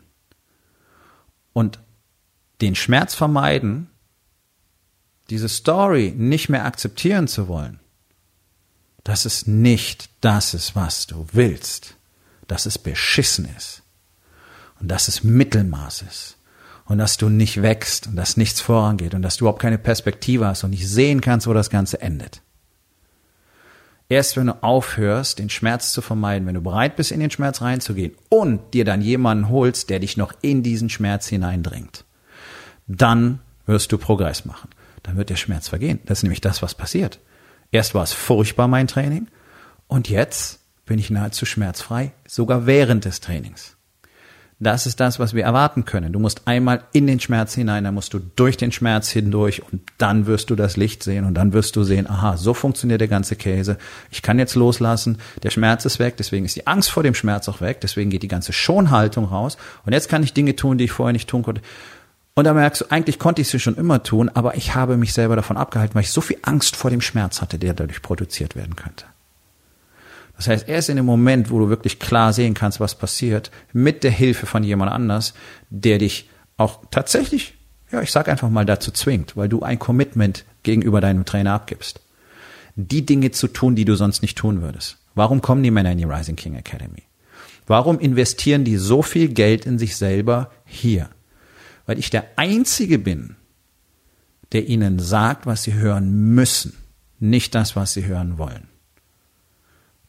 Und 1.51 1.79
den 2.61 2.75
Schmerz 2.75 3.13
vermeiden, 3.13 3.89
diese 5.29 5.49
Story 5.49 6.13
nicht 6.15 6.49
mehr 6.49 6.65
akzeptieren 6.65 7.27
zu 7.27 7.47
wollen, 7.47 7.79
dass 9.03 9.25
es 9.25 9.47
nicht 9.47 10.09
das 10.21 10.53
ist, 10.53 10.75
was 10.75 11.07
du 11.07 11.25
willst, 11.31 11.95
dass 12.47 12.65
es 12.65 12.77
beschissen 12.77 13.47
ist. 13.57 13.83
Und 14.79 14.87
dass 14.87 15.07
es 15.07 15.23
Mittelmaß 15.23 16.03
ist. 16.03 16.37
Und 16.85 16.97
dass 16.97 17.17
du 17.17 17.29
nicht 17.29 17.61
wächst 17.61 18.07
und 18.07 18.15
dass 18.15 18.37
nichts 18.37 18.61
vorangeht 18.61 19.13
und 19.13 19.21
dass 19.21 19.37
du 19.37 19.43
überhaupt 19.43 19.61
keine 19.61 19.77
Perspektive 19.77 20.47
hast 20.47 20.63
und 20.63 20.71
nicht 20.71 20.87
sehen 20.87 21.21
kannst, 21.21 21.45
wo 21.45 21.53
das 21.53 21.69
Ganze 21.69 22.01
endet. 22.01 22.41
Erst 24.07 24.37
wenn 24.37 24.47
du 24.47 24.63
aufhörst, 24.63 25.37
den 25.37 25.51
Schmerz 25.51 25.93
zu 25.93 26.01
vermeiden, 26.01 26.47
wenn 26.47 26.55
du 26.55 26.61
bereit 26.61 26.95
bist, 26.95 27.11
in 27.11 27.19
den 27.19 27.29
Schmerz 27.29 27.61
reinzugehen 27.61 28.15
und 28.29 28.73
dir 28.73 28.85
dann 28.85 29.01
jemanden 29.01 29.49
holst, 29.49 29.91
der 29.91 29.99
dich 29.99 30.17
noch 30.17 30.33
in 30.41 30.63
diesen 30.63 30.89
Schmerz 30.89 31.27
hineindringt, 31.27 32.05
dann 32.87 33.39
wirst 33.67 33.91
du 33.91 33.99
Progress 33.99 34.45
machen 34.45 34.69
dann 35.03 35.17
wird 35.17 35.29
der 35.29 35.35
Schmerz 35.35 35.67
vergehen. 35.67 35.99
Das 36.05 36.19
ist 36.19 36.23
nämlich 36.23 36.41
das, 36.41 36.61
was 36.61 36.75
passiert. 36.75 37.19
Erst 37.71 37.95
war 37.95 38.03
es 38.03 38.13
furchtbar, 38.13 38.67
mein 38.67 38.87
Training, 38.87 39.27
und 39.87 40.07
jetzt 40.09 40.59
bin 40.85 40.99
ich 40.99 41.09
nahezu 41.09 41.45
schmerzfrei, 41.45 42.11
sogar 42.27 42.65
während 42.65 43.05
des 43.05 43.21
Trainings. 43.21 43.75
Das 44.61 44.85
ist 44.85 44.99
das, 44.99 45.19
was 45.19 45.33
wir 45.33 45.43
erwarten 45.43 45.85
können. 45.85 46.11
Du 46.11 46.19
musst 46.19 46.41
einmal 46.45 46.83
in 46.91 47.07
den 47.07 47.21
Schmerz 47.21 47.55
hinein, 47.55 47.85
dann 47.85 47.93
musst 47.93 48.13
du 48.13 48.19
durch 48.19 48.57
den 48.57 48.73
Schmerz 48.73 49.09
hindurch 49.09 49.63
und 49.71 49.81
dann 49.97 50.25
wirst 50.25 50.49
du 50.49 50.55
das 50.55 50.75
Licht 50.75 51.01
sehen 51.01 51.23
und 51.23 51.33
dann 51.33 51.53
wirst 51.53 51.77
du 51.77 51.83
sehen, 51.83 52.09
aha, 52.09 52.35
so 52.35 52.53
funktioniert 52.53 52.99
der 52.99 53.07
ganze 53.07 53.37
Käse. 53.37 53.77
Ich 54.11 54.21
kann 54.21 54.37
jetzt 54.37 54.55
loslassen, 54.55 55.17
der 55.43 55.49
Schmerz 55.49 55.85
ist 55.85 55.97
weg, 55.97 56.17
deswegen 56.17 56.43
ist 56.43 56.57
die 56.57 56.67
Angst 56.67 56.91
vor 56.91 57.03
dem 57.03 57.13
Schmerz 57.13 57.47
auch 57.47 57.61
weg, 57.61 57.79
deswegen 57.81 58.09
geht 58.09 58.21
die 58.21 58.27
ganze 58.27 58.51
Schonhaltung 58.51 59.25
raus 59.25 59.57
und 59.85 59.93
jetzt 59.93 60.09
kann 60.09 60.23
ich 60.23 60.33
Dinge 60.33 60.57
tun, 60.57 60.77
die 60.77 60.85
ich 60.85 60.91
vorher 60.91 61.13
nicht 61.13 61.29
tun 61.29 61.43
konnte. 61.43 61.61
Und 62.39 62.45
da 62.45 62.53
merkst 62.53 62.79
du, 62.79 62.85
eigentlich 62.87 63.19
konnte 63.19 63.41
ich 63.41 63.53
es 63.53 63.61
schon 63.61 63.75
immer 63.75 64.01
tun, 64.01 64.29
aber 64.33 64.55
ich 64.55 64.73
habe 64.73 64.95
mich 64.95 65.11
selber 65.11 65.35
davon 65.35 65.57
abgehalten, 65.57 65.93
weil 65.93 66.03
ich 66.03 66.11
so 66.11 66.21
viel 66.21 66.37
Angst 66.41 66.77
vor 66.77 66.89
dem 66.89 67.01
Schmerz 67.01 67.41
hatte, 67.41 67.59
der 67.59 67.73
dadurch 67.73 68.01
produziert 68.01 68.55
werden 68.55 68.77
könnte. 68.77 69.03
Das 70.37 70.47
heißt, 70.47 70.69
erst 70.69 70.87
in 70.87 70.95
dem 70.95 71.05
Moment, 71.05 71.51
wo 71.51 71.59
du 71.59 71.67
wirklich 71.67 71.99
klar 71.99 72.31
sehen 72.31 72.53
kannst, 72.53 72.79
was 72.79 72.95
passiert, 72.95 73.51
mit 73.73 74.05
der 74.05 74.11
Hilfe 74.11 74.45
von 74.45 74.63
jemand 74.63 74.89
anders, 74.89 75.33
der 75.69 75.97
dich 75.97 76.29
auch 76.55 76.79
tatsächlich, 76.91 77.55
ja, 77.91 78.01
ich 78.01 78.11
sag 78.13 78.29
einfach 78.29 78.49
mal 78.49 78.65
dazu 78.65 78.91
zwingt, 78.91 79.35
weil 79.35 79.49
du 79.49 79.63
ein 79.63 79.77
Commitment 79.77 80.45
gegenüber 80.63 81.01
deinem 81.01 81.25
Trainer 81.25 81.51
abgibst. 81.55 81.99
Die 82.77 83.05
Dinge 83.05 83.31
zu 83.31 83.49
tun, 83.49 83.75
die 83.75 83.83
du 83.83 83.95
sonst 83.95 84.21
nicht 84.21 84.37
tun 84.37 84.61
würdest. 84.61 84.95
Warum 85.13 85.41
kommen 85.41 85.61
die 85.61 85.71
Männer 85.71 85.91
in 85.91 85.97
die 85.97 86.05
Rising 86.05 86.37
King 86.37 86.55
Academy? 86.55 87.03
Warum 87.67 87.99
investieren 87.99 88.63
die 88.63 88.77
so 88.77 89.01
viel 89.01 89.27
Geld 89.27 89.65
in 89.65 89.77
sich 89.77 89.97
selber 89.97 90.51
hier? 90.63 91.09
Weil 91.89 91.97
ich 91.97 92.11
der 92.11 92.27
Einzige 92.35 92.99
bin, 92.99 93.35
der 94.51 94.67
ihnen 94.67 94.99
sagt, 94.99 95.47
was 95.47 95.63
sie 95.63 95.73
hören 95.73 96.35
müssen, 96.35 96.77
nicht 97.17 97.55
das, 97.55 97.75
was 97.75 97.93
sie 97.93 98.05
hören 98.05 98.37
wollen. 98.37 98.67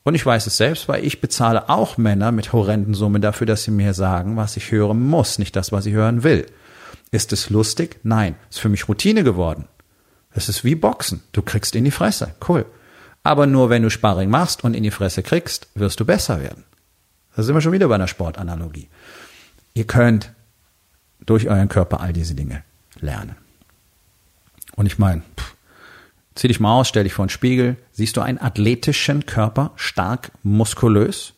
Und 0.02 0.14
ich 0.14 0.26
weiß 0.26 0.46
es 0.46 0.58
selbst, 0.58 0.88
weil 0.88 1.06
ich 1.06 1.22
bezahle 1.22 1.70
auch 1.70 1.96
Männer 1.96 2.32
mit 2.32 2.52
horrenden 2.52 2.92
Summen 2.92 3.22
dafür, 3.22 3.46
dass 3.46 3.64
sie 3.64 3.70
mir 3.70 3.94
sagen, 3.94 4.36
was 4.36 4.58
ich 4.58 4.70
hören 4.72 5.00
muss, 5.00 5.38
nicht 5.38 5.56
das, 5.56 5.72
was 5.72 5.86
ich 5.86 5.94
hören 5.94 6.22
will. 6.22 6.44
Ist 7.12 7.32
es 7.32 7.48
lustig? 7.48 7.98
Nein. 8.02 8.34
Ist 8.50 8.60
für 8.60 8.68
mich 8.68 8.86
Routine 8.86 9.24
geworden. 9.24 9.64
Es 10.32 10.50
ist 10.50 10.64
wie 10.64 10.74
Boxen. 10.74 11.22
Du 11.32 11.40
kriegst 11.40 11.74
in 11.74 11.84
die 11.84 11.90
Fresse. 11.90 12.34
Cool. 12.46 12.66
Aber 13.22 13.46
nur 13.46 13.70
wenn 13.70 13.82
du 13.82 13.88
Sparring 13.88 14.28
machst 14.28 14.64
und 14.64 14.74
in 14.74 14.82
die 14.82 14.90
Fresse 14.90 15.22
kriegst, 15.22 15.68
wirst 15.74 15.98
du 15.98 16.04
besser 16.04 16.42
werden. 16.42 16.64
Da 17.34 17.42
sind 17.42 17.54
wir 17.54 17.62
schon 17.62 17.72
wieder 17.72 17.88
bei 17.88 17.94
einer 17.94 18.06
Sportanalogie. 18.06 18.90
Ihr 19.72 19.86
könnt 19.86 20.34
durch 21.26 21.48
euren 21.48 21.68
Körper 21.68 22.00
all 22.00 22.12
diese 22.12 22.34
Dinge 22.34 22.62
lernen. 23.00 23.36
Und 24.76 24.86
ich 24.86 24.98
meine, 24.98 25.22
zieh 26.34 26.48
dich 26.48 26.60
mal 26.60 26.78
aus, 26.78 26.88
stell 26.88 27.04
dich 27.04 27.12
vor 27.12 27.24
einen 27.24 27.30
Spiegel, 27.30 27.76
siehst 27.92 28.16
du 28.16 28.20
einen 28.20 28.38
athletischen 28.38 29.26
Körper, 29.26 29.72
stark, 29.76 30.32
muskulös? 30.42 31.34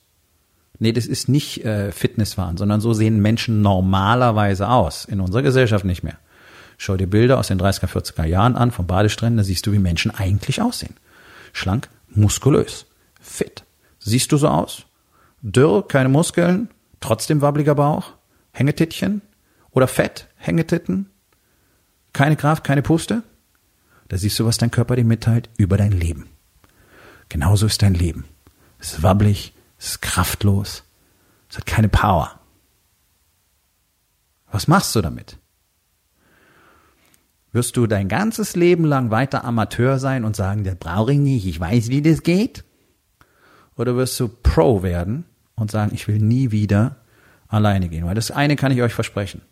Nee, 0.79 0.93
das 0.93 1.07
ist 1.07 1.29
nicht 1.29 1.65
äh, 1.65 1.93
Fitnesswahn, 1.93 2.57
sondern 2.57 2.81
so 2.81 2.93
sehen 2.93 3.21
Menschen 3.21 3.63
normalerweise 3.63 4.69
aus. 4.69 5.05
In 5.05 5.21
unserer 5.21 5.43
Gesellschaft 5.43 5.85
nicht 5.85 6.03
mehr. 6.03 6.19
Schau 6.77 6.97
dir 6.97 7.07
Bilder 7.07 7.39
aus 7.39 7.49
den 7.49 7.61
30er, 7.61 7.87
40er 7.87 8.25
Jahren 8.25 8.57
an 8.57 8.73
von 8.73 8.87
Badestränden, 8.87 9.37
da 9.37 9.45
siehst 9.45 9.67
du, 9.67 9.73
wie 9.73 9.79
Menschen 9.79 10.11
eigentlich 10.11 10.61
aussehen. 10.61 10.97
Schlank, 11.53 11.89
muskulös, 12.09 12.87
fit. 13.21 13.63
Siehst 14.01 14.33
du 14.33 14.37
so 14.37 14.49
aus? 14.49 14.85
Dürr, 15.43 15.87
keine 15.87 16.09
Muskeln, 16.09 16.69
trotzdem 17.01 17.41
wabbliger 17.41 17.77
Bauch, 17.77 18.15
Hängetittchen, 18.53 19.23
oder 19.73 19.89
Fett, 19.89 20.29
Hängetitten, 20.37 21.11
keine 22.13 22.37
Kraft, 22.37 22.65
keine 22.65 22.83
Puste. 22.83 23.23
Da 24.09 24.19
siehst 24.19 24.39
du, 24.39 24.45
was 24.45 24.59
dein 24.59 24.71
Körper 24.71 24.97
dir 24.97 25.05
mitteilt 25.05 25.49
über 25.57 25.77
dein 25.77 25.93
Leben. 25.93 26.29
Genauso 27.29 27.67
ist 27.67 27.83
dein 27.83 27.95
Leben. 27.95 28.27
Es 28.79 28.95
ist 28.95 29.03
wabbelig, 29.03 29.55
es 29.79 29.93
ist 29.93 30.03
kraftlos, 30.03 30.85
es 31.49 31.57
hat 31.57 31.67
keine 31.67 31.89
Power. 31.89 32.39
Was 34.51 34.69
machst 34.69 34.95
du 34.95 35.01
damit? 35.01 35.39
Wirst 37.53 37.77
du 37.77 37.87
dein 37.87 38.09
ganzes 38.09 38.57
Leben 38.57 38.85
lang 38.85 39.11
weiter 39.11 39.45
Amateur 39.45 39.99
sein 39.99 40.25
und 40.25 40.37
sagen, 40.37 40.65
das 40.65 40.77
brauche 40.77 41.13
ich 41.13 41.19
nicht, 41.19 41.47
ich 41.47 41.61
weiß, 41.61 41.89
wie 41.89 42.03
das 42.03 42.23
geht? 42.23 42.65
Oder 43.77 43.97
wirst 43.97 44.19
du 44.21 44.29
Pro 44.29 44.83
werden 44.83 45.25
und 45.55 45.71
sagen, 45.71 45.93
ich 45.95 46.09
will 46.09 46.19
nie 46.19 46.51
wieder 46.51 46.97
alleine 47.49 47.89
gehen? 47.89 48.07
Weil 48.07 48.15
das 48.15 48.31
eine 48.31 48.57
kann 48.57 48.73
ich 48.73 48.83
euch 48.83 48.95
versprechen. 48.95 49.43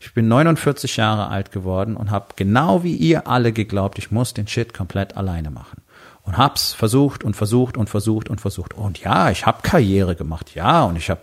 Ich 0.00 0.14
bin 0.14 0.28
49 0.28 0.96
Jahre 0.96 1.28
alt 1.28 1.52
geworden 1.52 1.94
und 1.94 2.10
habe 2.10 2.28
genau 2.34 2.82
wie 2.82 2.96
ihr 2.96 3.28
alle 3.28 3.52
geglaubt, 3.52 3.98
ich 3.98 4.10
muss 4.10 4.32
den 4.32 4.48
Shit 4.48 4.72
komplett 4.72 5.16
alleine 5.16 5.50
machen. 5.50 5.82
Und 6.22 6.38
hab's 6.38 6.72
versucht 6.72 7.22
und 7.22 7.36
versucht 7.36 7.76
und 7.76 7.90
versucht 7.90 8.30
und 8.30 8.40
versucht. 8.40 8.72
Und 8.74 9.00
ja, 9.00 9.30
ich 9.30 9.44
habe 9.44 9.62
Karriere 9.62 10.16
gemacht, 10.16 10.54
ja, 10.54 10.84
und 10.84 10.96
ich 10.96 11.10
habe 11.10 11.20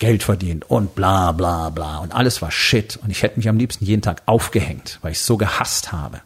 Geld 0.00 0.24
verdient 0.24 0.68
und 0.68 0.96
bla 0.96 1.30
bla 1.30 1.70
bla. 1.70 1.98
Und 1.98 2.12
alles 2.12 2.42
war 2.42 2.50
Shit. 2.50 2.98
Und 3.04 3.10
ich 3.10 3.22
hätte 3.22 3.36
mich 3.36 3.48
am 3.48 3.56
liebsten 3.56 3.84
jeden 3.84 4.02
Tag 4.02 4.22
aufgehängt, 4.26 4.98
weil 5.02 5.12
ich 5.12 5.20
so 5.20 5.36
gehasst 5.36 5.92
habe. 5.92 6.22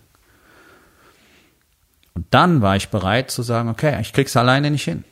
Und 2.14 2.26
dann 2.30 2.62
war 2.62 2.76
ich 2.76 2.88
bereit 2.88 3.30
zu 3.30 3.42
sagen, 3.42 3.68
okay, 3.68 4.00
ich 4.00 4.14
krieg's 4.14 4.34
alleine 4.34 4.70
nicht 4.70 4.84
hin. 4.84 5.04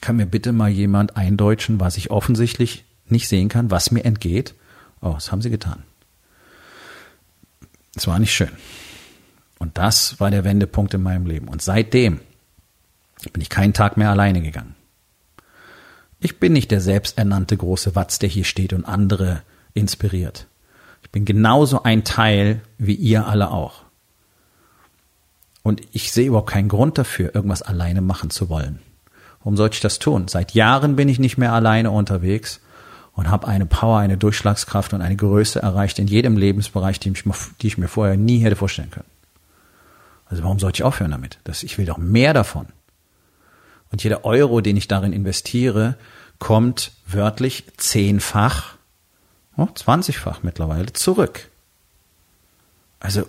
Kann 0.00 0.14
mir 0.14 0.26
bitte 0.26 0.52
mal 0.52 0.70
jemand 0.70 1.16
eindeutschen, 1.16 1.80
was 1.80 1.96
ich 1.96 2.12
offensichtlich 2.12 2.84
nicht 3.08 3.28
sehen 3.28 3.48
kann, 3.48 3.72
was 3.72 3.90
mir 3.90 4.04
entgeht? 4.04 4.54
Oh, 5.04 5.12
das 5.12 5.30
haben 5.30 5.42
sie 5.42 5.50
getan. 5.50 5.82
Es 7.94 8.06
war 8.06 8.18
nicht 8.18 8.34
schön. 8.34 8.50
Und 9.58 9.76
das 9.76 10.18
war 10.18 10.30
der 10.30 10.44
Wendepunkt 10.44 10.94
in 10.94 11.02
meinem 11.02 11.26
Leben. 11.26 11.48
Und 11.48 11.60
seitdem 11.60 12.20
bin 13.32 13.42
ich 13.42 13.50
keinen 13.50 13.74
Tag 13.74 13.98
mehr 13.98 14.10
alleine 14.10 14.40
gegangen. 14.40 14.74
Ich 16.20 16.40
bin 16.40 16.54
nicht 16.54 16.70
der 16.70 16.80
selbsternannte 16.80 17.56
große 17.56 17.94
Watz, 17.94 18.18
der 18.18 18.30
hier 18.30 18.44
steht 18.44 18.72
und 18.72 18.86
andere 18.86 19.42
inspiriert. 19.74 20.46
Ich 21.02 21.10
bin 21.10 21.26
genauso 21.26 21.82
ein 21.82 22.04
Teil 22.04 22.62
wie 22.78 22.94
ihr 22.94 23.26
alle 23.26 23.50
auch. 23.50 23.84
Und 25.62 25.82
ich 25.92 26.12
sehe 26.12 26.28
überhaupt 26.28 26.50
keinen 26.50 26.68
Grund 26.68 26.96
dafür, 26.96 27.34
irgendwas 27.34 27.60
alleine 27.60 28.00
machen 28.00 28.30
zu 28.30 28.48
wollen. 28.48 28.80
Warum 29.40 29.58
sollte 29.58 29.74
ich 29.74 29.80
das 29.80 29.98
tun? 29.98 30.28
Seit 30.28 30.54
Jahren 30.54 30.96
bin 30.96 31.10
ich 31.10 31.18
nicht 31.18 31.36
mehr 31.36 31.52
alleine 31.52 31.90
unterwegs 31.90 32.60
und 33.14 33.30
habe 33.30 33.46
eine 33.46 33.66
Power, 33.66 33.98
eine 33.98 34.16
Durchschlagskraft 34.16 34.92
und 34.92 35.02
eine 35.02 35.16
Größe 35.16 35.60
erreicht 35.62 35.98
in 35.98 36.06
jedem 36.06 36.36
Lebensbereich, 36.36 37.00
die, 37.00 37.10
mich, 37.10 37.22
die 37.60 37.66
ich 37.66 37.78
mir 37.78 37.88
vorher 37.88 38.16
nie 38.16 38.38
hätte 38.38 38.56
vorstellen 38.56 38.90
können. 38.90 39.08
Also 40.26 40.42
warum 40.42 40.58
sollte 40.58 40.78
ich 40.78 40.82
aufhören 40.84 41.12
damit? 41.12 41.38
Das, 41.44 41.62
ich 41.62 41.78
will 41.78 41.86
doch 41.86 41.98
mehr 41.98 42.32
davon. 42.32 42.66
Und 43.92 44.02
jeder 44.02 44.24
Euro, 44.24 44.60
den 44.60 44.76
ich 44.76 44.88
darin 44.88 45.12
investiere, 45.12 45.96
kommt 46.38 46.92
wörtlich 47.06 47.64
zehnfach, 47.76 48.74
oh, 49.56 49.68
zwanzigfach 49.72 50.42
mittlerweile 50.42 50.92
zurück. 50.92 51.48
Also 52.98 53.28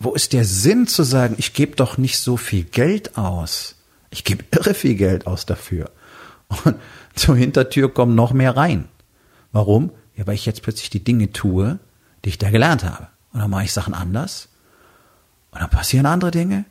wo 0.00 0.14
ist 0.14 0.32
der 0.32 0.44
Sinn 0.44 0.88
zu 0.88 1.04
sagen, 1.04 1.36
ich 1.38 1.52
gebe 1.52 1.76
doch 1.76 1.96
nicht 1.96 2.18
so 2.18 2.36
viel 2.36 2.64
Geld 2.64 3.16
aus? 3.16 3.76
Ich 4.10 4.24
gebe 4.24 4.44
irre 4.50 4.74
viel 4.74 4.96
Geld 4.96 5.28
aus 5.28 5.46
dafür. 5.46 5.90
Und 6.64 6.74
zur 7.14 7.36
Hintertür 7.36 7.94
kommen 7.94 8.16
noch 8.16 8.32
mehr 8.32 8.56
rein. 8.56 8.88
Warum? 9.52 9.92
Ja, 10.16 10.26
weil 10.26 10.34
ich 10.34 10.46
jetzt 10.46 10.62
plötzlich 10.62 10.90
die 10.90 11.04
Dinge 11.04 11.32
tue, 11.32 11.78
die 12.24 12.30
ich 12.30 12.38
da 12.38 12.50
gelernt 12.50 12.84
habe. 12.84 13.08
Und 13.32 13.40
dann 13.40 13.50
mache 13.50 13.64
ich 13.64 13.72
Sachen 13.72 13.94
anders. 13.94 14.48
Und 15.50 15.60
dann 15.60 15.70
passieren 15.70 16.06
andere 16.06 16.30
Dinge. 16.30 16.64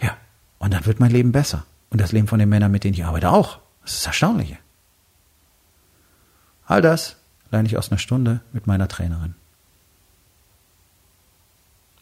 Ja. 0.00 0.16
Und 0.58 0.74
dann 0.74 0.86
wird 0.86 1.00
mein 1.00 1.10
Leben 1.10 1.32
besser. 1.32 1.64
Und 1.90 2.00
das 2.00 2.12
Leben 2.12 2.28
von 2.28 2.38
den 2.38 2.48
Männern, 2.48 2.70
mit 2.70 2.84
denen 2.84 2.94
ich 2.94 3.04
arbeite, 3.04 3.30
auch. 3.30 3.60
Das 3.82 3.92
ist 3.92 4.02
das 4.02 4.08
Erstaunliche. 4.08 4.58
All 6.66 6.82
das 6.82 7.16
lerne 7.50 7.66
ich 7.66 7.76
aus 7.76 7.90
einer 7.90 7.98
Stunde 7.98 8.40
mit 8.52 8.66
meiner 8.66 8.86
Trainerin. 8.86 9.34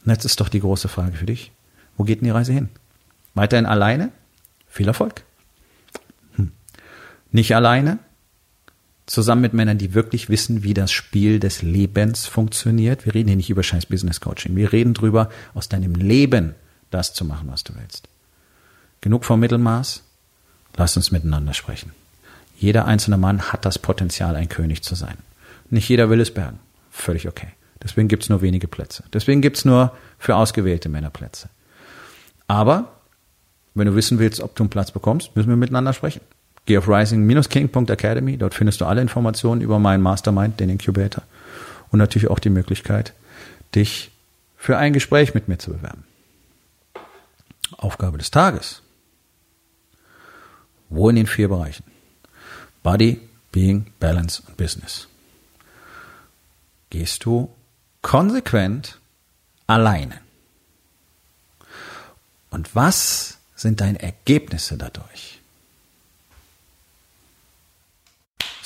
Und 0.05 0.11
jetzt 0.13 0.25
ist 0.25 0.41
doch 0.41 0.49
die 0.49 0.61
große 0.61 0.89
Frage 0.89 1.17
für 1.17 1.27
dich. 1.27 1.53
Wo 1.97 2.05
geht 2.05 2.21
denn 2.21 2.27
die 2.27 2.31
Reise 2.31 2.53
hin? 2.53 2.69
Weiterhin 3.35 3.67
alleine? 3.67 4.11
Viel 4.67 4.89
Erfolg. 4.89 5.25
Hm. 6.37 6.53
Nicht 7.31 7.55
alleine? 7.55 7.99
Zusammen 9.09 9.41
mit 9.41 9.55
Männern, 9.55 9.79
die 9.79 9.95
wirklich 9.95 10.29
wissen, 10.29 10.65
wie 10.65 10.75
das 10.75 10.93
Spiel 10.93 11.41
des 11.41 11.63
Lebens 11.63 12.27
funktioniert. 12.27 13.07
Wir 13.07 13.15
reden 13.15 13.29
hier 13.29 13.39
nicht 13.39 13.49
über 13.49 13.63
scheiß 13.63 13.87
Business 13.87 14.21
Coaching. 14.21 14.55
Wir 14.55 14.71
reden 14.71 14.93
drüber, 14.93 15.31
aus 15.55 15.71
deinem 15.71 15.95
Leben 15.95 16.55
das 16.91 17.15
zu 17.15 17.25
machen, 17.25 17.49
was 17.51 17.65
du 17.65 17.73
willst. 17.75 18.07
Genug 19.01 19.25
vom 19.25 19.41
Mittelmaß? 19.41 20.03
Lass 20.77 20.95
uns 20.99 21.11
miteinander 21.11 21.55
sprechen. 21.55 21.93
Jeder 22.59 22.85
einzelne 22.85 23.17
Mann 23.17 23.51
hat 23.51 23.65
das 23.65 23.79
Potenzial, 23.79 24.37
ein 24.37 24.51
König 24.51 24.83
zu 24.83 24.95
sein. 24.95 25.17
Nicht 25.71 25.89
jeder 25.89 26.11
will 26.11 26.21
es 26.21 26.35
bergen. 26.35 26.59
Völlig 26.91 27.29
okay. 27.29 27.49
Deswegen 27.83 28.09
gibt's 28.09 28.29
nur 28.29 28.43
wenige 28.43 28.69
Plätze. 28.69 29.05
Deswegen 29.15 29.41
gibt's 29.41 29.65
nur 29.65 29.97
für 30.19 30.37
ausgewählte 30.37 30.91
Männer 30.91 31.09
Plätze. 31.09 31.49
Aber 32.47 32.93
wenn 33.75 33.87
du 33.87 33.95
wissen 33.95 34.19
willst, 34.19 34.41
ob 34.41 34.55
du 34.55 34.65
einen 34.65 34.71
Platz 34.71 34.91
bekommst, 34.91 35.35
müssen 35.35 35.49
wir 35.49 35.57
miteinander 35.57 35.95
sprechen. 35.95 36.21
Geh 36.69 36.77
auf 36.77 36.87
rising-king.academy, 36.87 38.37
dort 38.37 38.53
findest 38.53 38.83
du 38.83 38.85
alle 38.85 39.01
Informationen 39.01 39.63
über 39.63 39.79
meinen 39.79 40.03
Mastermind, 40.03 40.61
den 40.61 40.69
Incubator 40.69 41.25
und 41.91 41.99
natürlich 41.99 42.29
auch 42.29 42.41
die 42.41 42.51
Möglichkeit, 42.51 43.15
dich 43.75 44.11
für 44.55 44.77
ein 44.77 44.93
Gespräch 44.93 45.33
mit 45.33 45.49
mir 45.49 45.57
zu 45.57 45.73
bewerben. 45.73 46.05
Aufgabe 47.79 48.19
des 48.19 48.31
Tages. 48.31 48.83
Wo 50.91 51.09
in 51.09 51.17
den 51.17 51.27
vier 51.27 51.49
Bereichen? 51.49 51.85
Body, 52.83 53.19
Being, 53.51 53.87
Balance 53.99 54.43
und 54.47 54.59
Business. 54.59 55.09
Gehst 56.91 57.25
du 57.25 57.51
konsequent 58.03 58.99
alleine. 59.67 60.21
Und 62.51 62.75
was 62.75 63.39
sind 63.57 63.81
deine 63.81 64.03
Ergebnisse 64.03 64.77
dadurch? 64.77 65.38